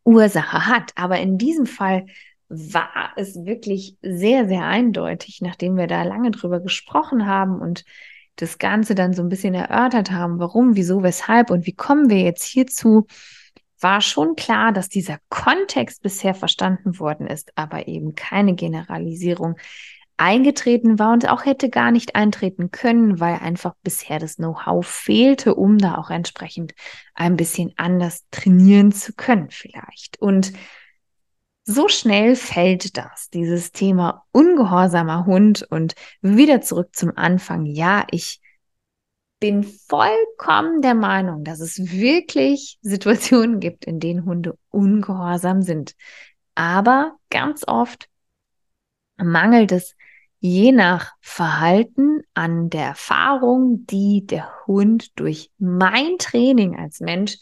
Ursache 0.04 0.66
hat. 0.66 0.92
Aber 0.96 1.20
in 1.20 1.38
diesem 1.38 1.66
Fall 1.66 2.06
war 2.50 3.12
es 3.16 3.36
wirklich 3.46 3.96
sehr, 4.02 4.48
sehr 4.48 4.66
eindeutig, 4.66 5.40
nachdem 5.42 5.78
wir 5.78 5.88
da 5.88 6.04
lange 6.04 6.32
drüber 6.32 6.60
gesprochen 6.60 7.28
haben 7.28 7.62
und 7.62 7.86
das 8.36 8.58
Ganze 8.58 8.96
dann 8.96 9.14
so 9.14 9.22
ein 9.22 9.30
bisschen 9.30 9.54
erörtert 9.54 10.12
haben, 10.12 10.40
warum, 10.40 10.76
wieso, 10.76 11.04
weshalb 11.04 11.52
und 11.52 11.66
wie 11.66 11.76
kommen 11.76 12.10
wir 12.10 12.20
jetzt 12.22 12.46
hierzu, 12.46 13.06
war 13.82 14.02
schon 14.02 14.36
klar, 14.36 14.72
dass 14.72 14.90
dieser 14.90 15.20
Kontext 15.30 16.02
bisher 16.02 16.34
verstanden 16.34 17.00
worden 17.00 17.28
ist, 17.28 17.52
aber 17.56 17.88
eben 17.88 18.16
keine 18.16 18.56
Generalisierung 18.56 19.56
eingetreten 20.20 21.00
war 21.00 21.14
und 21.14 21.30
auch 21.30 21.46
hätte 21.46 21.70
gar 21.70 21.92
nicht 21.92 22.16
eintreten 22.16 22.72
können, 22.72 23.20
weil 23.20 23.36
einfach 23.36 23.74
bisher 23.84 24.20
das 24.20 24.36
Know-how 24.36 24.86
fehlte, 24.86 25.56
um 25.56 25.78
da 25.78 25.96
auch 25.96 26.10
entsprechend 26.10 26.74
ein 27.14 27.38
bisschen 27.38 27.74
anders 27.78 28.26
trainieren 28.30 28.92
zu 28.92 29.14
können 29.14 29.50
vielleicht. 29.50 30.22
Und 30.22 30.52
so 31.64 31.88
schnell 31.88 32.36
fällt 32.36 32.98
das, 32.98 33.30
dieses 33.30 33.72
Thema 33.72 34.26
ungehorsamer 34.32 35.26
Hund 35.26 35.66
und 35.70 35.96
wieder 36.22 36.62
zurück 36.62 36.96
zum 36.96 37.16
Anfang. 37.16 37.66
Ja, 37.66 38.06
ich 38.12 38.42
bin 39.40 39.64
vollkommen 39.64 40.82
der 40.82 40.96
Meinung, 40.96 41.46
dass 41.46 41.62
es 41.62 41.78
wirklich 41.92 42.78
Situationen 42.82 43.62
gibt, 43.62 43.86
in 43.86 44.02
denen 44.02 44.26
Hunde 44.26 44.58
ungehorsam 44.70 45.62
sind. 45.62 45.96
Aber 46.56 47.16
ganz 47.30 47.64
oft 47.66 48.10
mangelt 49.16 49.72
es 49.72 49.96
je 50.40 50.72
nach 50.72 51.14
Verhalten 51.22 52.22
an 52.34 52.70
der 52.70 52.86
Erfahrung, 52.86 53.86
die 53.86 54.26
der 54.26 54.50
Hund 54.68 55.12
durch 55.20 55.52
mein 55.58 56.18
Training 56.18 56.78
als 56.78 57.00
Mensch 57.00 57.38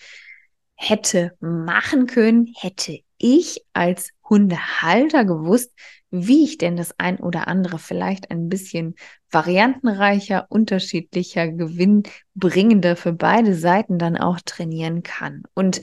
hätte 0.76 1.36
machen 1.40 2.08
können, 2.08 2.54
hätte 2.56 3.00
ich 3.18 3.64
als 3.74 4.12
Hundehalter 4.30 5.26
gewusst, 5.26 5.72
wie 6.10 6.44
ich 6.44 6.58
denn 6.58 6.78
das 6.78 6.94
ein 7.00 7.20
oder 7.20 7.48
andere 7.48 7.80
vielleicht 7.80 8.32
ein 8.32 8.50
bisschen 8.50 8.96
variantenreicher, 9.32 10.46
unterschiedlicher, 10.50 11.48
gewinnbringender 11.48 12.96
für 12.96 13.14
beide 13.14 13.56
Seiten 13.56 13.98
dann 13.98 14.18
auch 14.18 14.40
trainieren 14.44 15.04
kann. 15.04 15.44
Und 15.54 15.82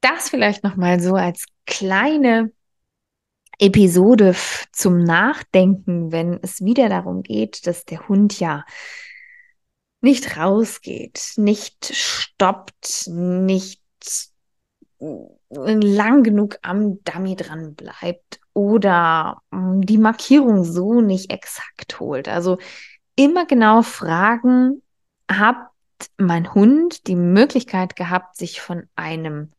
das 0.00 0.28
vielleicht 0.28 0.62
nochmal 0.62 1.00
so 1.00 1.14
als 1.14 1.46
kleine 1.66 2.52
Episode 3.58 4.34
zum 4.72 5.02
Nachdenken, 5.02 6.12
wenn 6.12 6.38
es 6.42 6.64
wieder 6.64 6.88
darum 6.88 7.22
geht, 7.22 7.66
dass 7.66 7.84
der 7.84 8.08
Hund 8.08 8.38
ja 8.38 8.64
nicht 10.00 10.36
rausgeht, 10.36 11.32
nicht 11.36 11.92
stoppt, 11.94 13.08
nicht 13.08 13.80
lang 15.50 16.22
genug 16.22 16.58
am 16.62 17.02
Dummy 17.04 17.36
dran 17.36 17.74
bleibt 17.74 18.40
oder 18.52 19.42
hm, 19.50 19.82
die 19.82 19.98
Markierung 19.98 20.64
so 20.64 21.00
nicht 21.00 21.30
exakt 21.30 22.00
holt. 22.00 22.28
Also 22.28 22.58
immer 23.16 23.46
genau 23.46 23.82
fragen, 23.82 24.82
hat 25.30 25.56
mein 26.18 26.54
Hund 26.54 27.06
die 27.06 27.16
Möglichkeit 27.16 27.96
gehabt, 27.96 28.36
sich 28.36 28.60
von 28.60 28.88
einem 28.96 29.52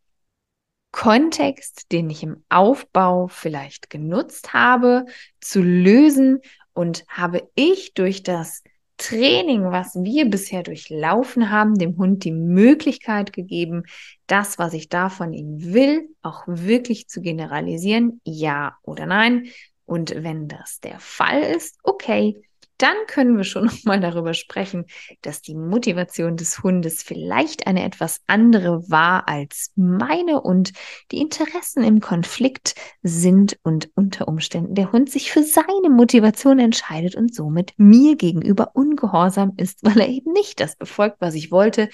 Kontext, 0.95 1.91
den 1.91 2.09
ich 2.09 2.23
im 2.23 2.45
Aufbau 2.47 3.27
vielleicht 3.27 3.89
genutzt 3.89 4.53
habe, 4.53 5.07
zu 5.41 5.61
lösen 5.61 6.39
und 6.71 7.03
habe 7.09 7.49
ich 7.53 7.93
durch 7.95 8.23
das 8.23 8.63
Training, 8.95 9.71
was 9.71 9.93
wir 9.95 10.29
bisher 10.29 10.63
durchlaufen 10.63 11.51
haben, 11.51 11.77
dem 11.77 11.97
Hund 11.97 12.23
die 12.23 12.31
Möglichkeit 12.31 13.33
gegeben, 13.33 13.83
das, 14.27 14.57
was 14.57 14.71
ich 14.71 14.87
da 14.87 15.09
von 15.09 15.33
ihm 15.33 15.73
will, 15.73 16.07
auch 16.21 16.43
wirklich 16.47 17.09
zu 17.09 17.19
generalisieren, 17.19 18.21
ja 18.23 18.77
oder 18.81 19.05
nein. 19.05 19.49
Und 19.83 20.15
wenn 20.23 20.47
das 20.47 20.79
der 20.79 21.01
Fall 21.01 21.41
ist, 21.41 21.77
okay, 21.83 22.41
dann 22.77 22.95
können 23.07 23.37
wir 23.37 23.43
schon 23.43 23.69
mal 23.83 23.99
darüber 23.99 24.33
sprechen, 24.33 24.85
dass 25.21 25.41
die 25.41 25.55
Motivation 25.55 26.37
des 26.37 26.63
Hundes 26.63 27.03
vielleicht 27.03 27.67
eine 27.67 27.83
etwas 27.83 28.21
andere 28.27 28.89
war 28.89 29.27
als 29.27 29.71
meine 29.75 30.41
und 30.41 30.73
die 31.11 31.19
Interessen 31.19 31.83
im 31.83 31.99
Konflikt 31.99 32.75
sind 33.01 33.57
und 33.63 33.89
unter 33.95 34.27
Umständen 34.27 34.75
der 34.75 34.91
Hund 34.91 35.09
sich 35.09 35.31
für 35.31 35.43
seine 35.43 35.89
Motivation 35.89 36.59
entscheidet 36.59 37.15
und 37.15 37.33
somit 37.33 37.73
mir 37.77 38.15
gegenüber 38.15 38.71
ungehorsam 38.75 39.53
ist, 39.57 39.79
weil 39.83 39.99
er 39.99 40.09
eben 40.09 40.31
nicht 40.33 40.59
das 40.59 40.75
befolgt, 40.75 41.17
was 41.19 41.35
ich 41.35 41.51
wollte 41.51 41.89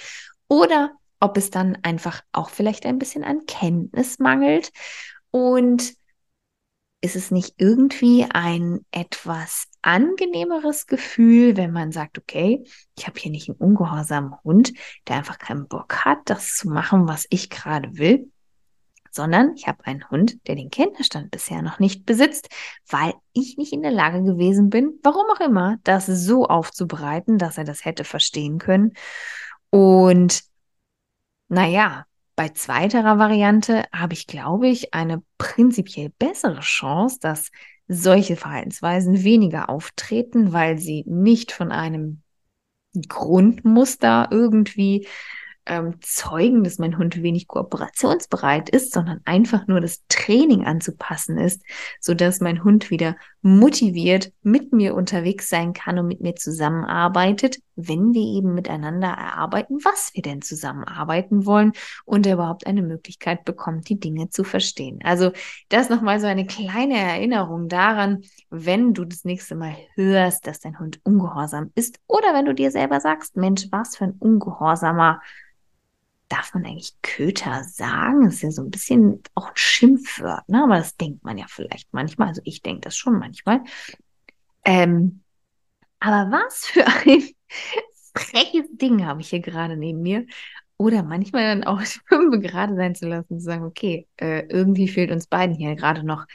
oder 0.48 0.92
ob 1.20 1.38
es 1.38 1.52
dann 1.52 1.78
einfach 1.84 2.22
auch 2.32 2.50
vielleicht 2.50 2.86
ein 2.86 2.98
bisschen 2.98 3.24
an 3.24 3.46
Kenntnis 3.46 4.18
mangelt. 4.20 4.72
Und 5.30 5.94
ist 7.02 7.16
es 7.16 7.32
nicht 7.32 7.56
irgendwie 7.58 8.26
ein 8.32 8.86
etwas 8.92 9.68
angenehmeres 9.82 10.86
Gefühl, 10.86 11.58
wenn 11.58 11.72
man 11.72 11.92
sagt, 11.92 12.20
okay, 12.20 12.64
ich 12.96 13.08
habe 13.08 13.20
hier 13.20 13.32
nicht 13.32 13.50
einen 13.50 13.58
ungehorsamen 13.58 14.36
Hund, 14.44 14.74
der 15.08 15.18
einfach 15.18 15.40
keinen 15.40 15.68
Bock 15.68 16.06
hat, 16.06 16.20
das 16.26 16.56
zu 16.56 16.70
machen, 16.70 17.08
was 17.08 17.26
ich 17.32 17.50
gerade 17.50 17.98
will, 17.98 18.32
sondern 19.10 19.56
ich 19.56 19.68
habe 19.68 19.86
einen 19.86 20.10
Hund, 20.10 20.38
der 20.48 20.56
den 20.56 20.70
Kenntnisstand 20.70 21.32
bisher 21.32 21.64
noch 21.64 21.80
nicht 21.80 22.06
besitzt, 22.06 22.50
weil 22.88 23.14
ich 23.34 23.58
nicht 23.58 23.74
in 23.74 23.82
der 23.82 23.92
Lage 23.92 24.24
gewesen 24.24 24.70
bin, 24.70 25.00
warum 25.02 25.26
auch 25.36 25.42
immer, 25.42 25.78
das 25.84 26.06
so 26.06 26.46
aufzubereiten, 26.46 27.40
dass 27.40 27.58
er 27.58 27.66
das 27.66 27.84
hätte 27.84 28.04
verstehen 28.04 28.60
können. 28.60 28.94
Und 29.72 30.44
naja, 31.50 32.06
bei 32.42 32.50
zweiterer 32.50 33.20
Variante 33.20 33.84
habe 33.94 34.14
ich, 34.14 34.26
glaube 34.26 34.68
ich, 34.68 34.96
eine 34.96 35.22
prinzipiell 35.38 36.10
bessere 36.18 36.62
Chance, 36.62 37.20
dass 37.22 37.52
solche 37.88 38.36
Verhaltensweisen 38.36 39.24
weniger 39.24 39.70
auftreten, 39.70 40.52
weil 40.52 40.80
sie 40.80 41.04
nicht 41.06 41.52
von 41.52 41.72
einem 41.72 42.24
Grundmuster 43.08 44.30
irgendwie 44.32 45.08
ähm, 45.68 45.98
zeugen, 46.02 46.64
dass 46.64 46.80
mein 46.80 46.98
Hund 46.98 47.22
wenig 47.22 47.48
kooperationsbereit 47.48 48.72
ist, 48.72 48.92
sondern 48.92 49.22
einfach 49.26 49.68
nur 49.68 49.80
das 49.80 50.04
Training 50.10 50.66
anzupassen 50.66 51.38
ist, 51.38 51.62
so 52.00 52.16
dass 52.16 52.40
mein 52.40 52.64
Hund 52.64 52.90
wieder 52.90 53.18
motiviert 53.44 54.34
mit 54.42 54.74
mir 54.74 54.96
unterwegs 54.96 55.48
sein 55.48 55.74
kann 55.74 56.00
und 56.00 56.08
mit 56.08 56.22
mir 56.22 56.36
zusammenarbeitet, 56.36 57.60
wenn 57.76 58.14
wir 58.14 58.22
eben 58.22 58.54
miteinander 58.54 59.10
erarbeiten, 59.10 59.80
was 59.84 60.12
wir 60.14 60.22
denn 60.22 60.42
zusammenarbeiten 60.42 61.46
wollen 61.46 61.74
und 62.06 62.26
er 62.26 62.34
überhaupt 62.34 62.68
eine 62.68 62.82
Möglichkeit 62.82 63.46
bekommt, 63.46 63.90
die 63.90 64.00
Dinge 64.00 64.30
zu 64.30 64.44
verstehen. 64.44 65.00
Also 65.04 65.32
das 65.70 65.90
nochmal 65.90 66.20
so 66.20 66.28
eine 66.28 66.46
kleine 66.46 66.98
Erinnerung 66.98 67.68
daran, 67.68 68.24
wenn 68.50 68.94
du 68.94 69.06
das 69.06 69.26
nächste 69.26 69.56
Mal 69.56 69.76
hörst, 69.96 70.48
dass 70.48 70.60
dein 70.60 70.80
Hund 70.80 71.00
ungehorsam 71.04 71.72
ist 71.76 72.00
oder 72.08 72.34
wenn 72.34 72.46
du 72.46 72.54
dir 72.54 72.72
selber 72.72 73.00
sagst, 73.00 73.38
Mensch, 73.38 73.68
was 73.72 73.98
für 73.98 74.06
ein 74.06 74.16
ungehorsamer 74.20 75.22
darf 76.32 76.54
man 76.54 76.66
eigentlich 76.66 76.96
Köter 77.02 77.64
sagen? 77.64 78.26
Das 78.26 78.36
ist 78.36 78.44
ja 78.44 78.52
so 78.52 78.64
ein 78.64 78.72
bisschen 78.72 79.22
auch 79.36 79.48
ein 79.48 79.56
Schimpfwort, 79.56 80.48
ne? 80.48 80.64
Aber 80.64 80.78
das 80.78 80.96
denkt 80.96 81.24
man 81.24 81.38
ja 81.38 81.46
vielleicht 81.48 81.94
manchmal. 81.94 82.30
Also 82.30 82.42
ich 82.46 82.62
denke 82.62 82.82
das 82.82 82.96
schon 82.96 83.20
manchmal. 83.20 83.62
Ähm, 84.64 85.24
aber 86.02 86.32
was 86.32 86.66
für 86.68 86.86
ein 86.88 87.24
freches 88.18 88.68
Ding 88.74 89.06
habe 89.06 89.22
ich 89.22 89.30
hier 89.30 89.42
gerade 89.42 89.78
neben 89.78 90.02
mir. 90.04 90.28
Oder 90.78 91.04
manchmal 91.04 91.44
dann 91.44 91.64
auch 91.66 91.82
fünf 92.08 92.42
gerade 92.42 92.76
sein 92.76 92.96
zu 92.96 93.08
lassen, 93.08 93.40
zu 93.40 93.46
sagen, 93.46 93.66
okay, 93.66 94.08
äh, 94.18 94.46
irgendwie 94.50 94.90
fehlt 94.90 95.12
uns 95.12 95.28
beiden 95.28 95.56
hier 95.56 95.76
gerade 95.76 96.04
noch 96.06 96.26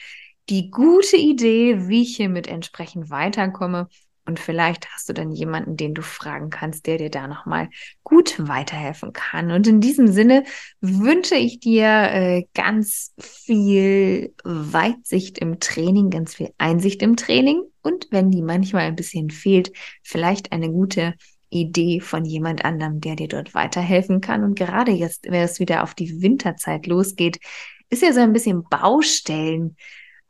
die 0.49 0.71
gute 0.71 1.17
Idee, 1.17 1.89
wie 1.89 2.03
ich 2.03 2.17
hiermit 2.17 2.47
entsprechend 2.47 3.11
weiterkomme. 3.11 3.89
Und 4.27 4.41
vielleicht 4.41 4.89
hast 4.93 5.09
du 5.09 5.13
dann 5.13 5.33
jemanden, 5.33 5.77
den 5.77 5.95
du 5.95 6.03
fragen 6.03 6.51
kannst, 6.51 6.87
der 6.87 6.99
dir 6.99 7.11
da 7.11 7.29
nochmal 7.29 7.69
gut 8.03 8.35
weiterhelfen 8.39 9.13
kann. 9.13 9.53
Und 9.53 9.67
in 9.67 9.81
diesem 9.81 10.09
Sinne 10.09 10.45
wünsche 10.81 11.37
ich 11.37 11.61
dir 11.61 11.87
äh, 11.87 12.45
ganz 12.55 13.15
viel 13.21 14.35
Weitsicht 14.45 15.39
im 15.39 15.61
Training, 15.61 16.11
ganz 16.11 16.35
viel 16.35 16.51
Einsicht 16.59 17.03
im 17.03 17.17
Training. 17.17 17.63
Und 17.83 18.09
wenn 18.11 18.31
die 18.31 18.43
manchmal 18.43 18.83
ein 18.83 18.97
bisschen 18.97 19.31
fehlt, 19.31 19.73
vielleicht 20.03 20.53
eine 20.53 20.71
gute 20.71 21.15
Idee 21.51 22.01
von 22.01 22.25
jemand 22.25 22.65
anderem, 22.65 23.01
der 23.01 23.17
dir 23.17 23.29
dort 23.29 23.55
weiterhelfen 23.55 24.21
kann. 24.21 24.43
Und 24.43 24.59
gerade 24.59 24.93
jetzt, 24.93 25.25
wenn 25.25 25.43
es 25.43 25.61
wieder 25.61 25.83
auf 25.83 25.95
die 25.95 26.21
Winterzeit 26.21 26.87
losgeht, 26.87 27.39
ist 27.89 28.03
ja 28.03 28.13
so 28.13 28.21
ein 28.21 28.33
bisschen 28.33 28.65
Baustellen 28.65 29.77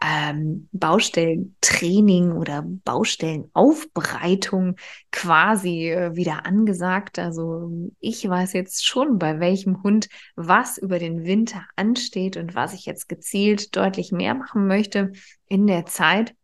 ähm, 0.01 0.69
Baustellentraining 0.73 2.33
oder 2.33 2.63
Baustellenaufbereitung 2.85 4.77
quasi 5.11 5.91
äh, 5.91 6.15
wieder 6.15 6.45
angesagt. 6.45 7.19
Also 7.19 7.71
ich 7.99 8.29
weiß 8.29 8.53
jetzt 8.53 8.87
schon, 8.87 9.19
bei 9.19 9.41
welchem 9.41 9.83
Hund 9.83 10.09
was 10.35 10.77
über 10.79 10.99
den 10.99 11.25
Winter 11.25 11.65
ansteht 11.77 12.37
und 12.37 12.55
was 12.55 12.75
ich 12.75 12.85
jetzt 12.85 13.09
gezielt 13.09 13.75
deutlich 13.75 14.13
mehr 14.13 14.35
machen 14.35 14.67
möchte 14.67 15.13
in 15.49 15.67
der 15.67 15.87
Zeit. 15.87 16.35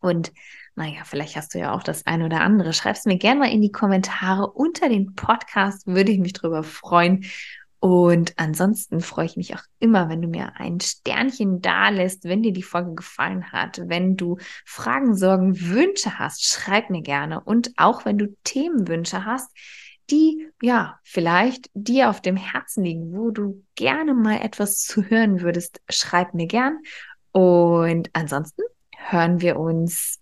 Und 0.00 0.32
naja, 0.74 1.02
vielleicht 1.04 1.36
hast 1.36 1.54
du 1.54 1.58
ja 1.58 1.74
auch 1.74 1.82
das 1.82 2.06
eine 2.06 2.24
oder 2.26 2.40
andere. 2.40 2.72
Schreib 2.72 2.96
es 2.96 3.04
mir 3.04 3.18
gerne 3.18 3.40
mal 3.40 3.52
in 3.52 3.60
die 3.60 3.72
Kommentare 3.72 4.50
unter 4.50 4.88
den 4.88 5.14
Podcast, 5.14 5.86
würde 5.86 6.12
ich 6.12 6.18
mich 6.18 6.32
drüber 6.32 6.62
freuen. 6.62 7.24
Und 7.82 8.34
ansonsten 8.36 9.00
freue 9.00 9.24
ich 9.24 9.36
mich 9.36 9.56
auch 9.56 9.64
immer, 9.80 10.08
wenn 10.08 10.22
du 10.22 10.28
mir 10.28 10.52
ein 10.54 10.78
Sternchen 10.78 11.60
da 11.62 11.88
lässt, 11.88 12.22
wenn 12.22 12.40
dir 12.40 12.52
die 12.52 12.62
Folge 12.62 12.94
gefallen 12.94 13.50
hat. 13.50 13.80
Wenn 13.88 14.16
du 14.16 14.38
Fragen, 14.64 15.16
Sorgen, 15.16 15.60
Wünsche 15.60 16.16
hast, 16.16 16.44
schreib 16.44 16.90
mir 16.90 17.02
gerne. 17.02 17.40
Und 17.40 17.72
auch 17.76 18.04
wenn 18.04 18.18
du 18.18 18.36
Themenwünsche 18.44 19.24
hast, 19.24 19.50
die 20.12 20.46
ja 20.62 21.00
vielleicht 21.02 21.70
dir 21.74 22.08
auf 22.08 22.20
dem 22.20 22.36
Herzen 22.36 22.84
liegen, 22.84 23.16
wo 23.16 23.32
du 23.32 23.64
gerne 23.74 24.14
mal 24.14 24.36
etwas 24.40 24.78
zu 24.78 25.02
hören 25.02 25.40
würdest, 25.40 25.80
schreib 25.90 26.34
mir 26.34 26.46
gern. 26.46 26.78
Und 27.32 28.10
ansonsten 28.12 28.62
hören 28.96 29.40
wir 29.40 29.58
uns 29.58 30.20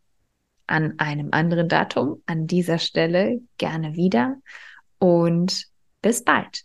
an 0.66 0.98
einem 0.98 1.28
anderen 1.32 1.68
Datum 1.68 2.22
an 2.24 2.46
dieser 2.46 2.78
Stelle 2.78 3.42
gerne 3.58 3.96
wieder. 3.96 4.36
Und 4.98 5.66
bis 6.00 6.24
bald. 6.24 6.64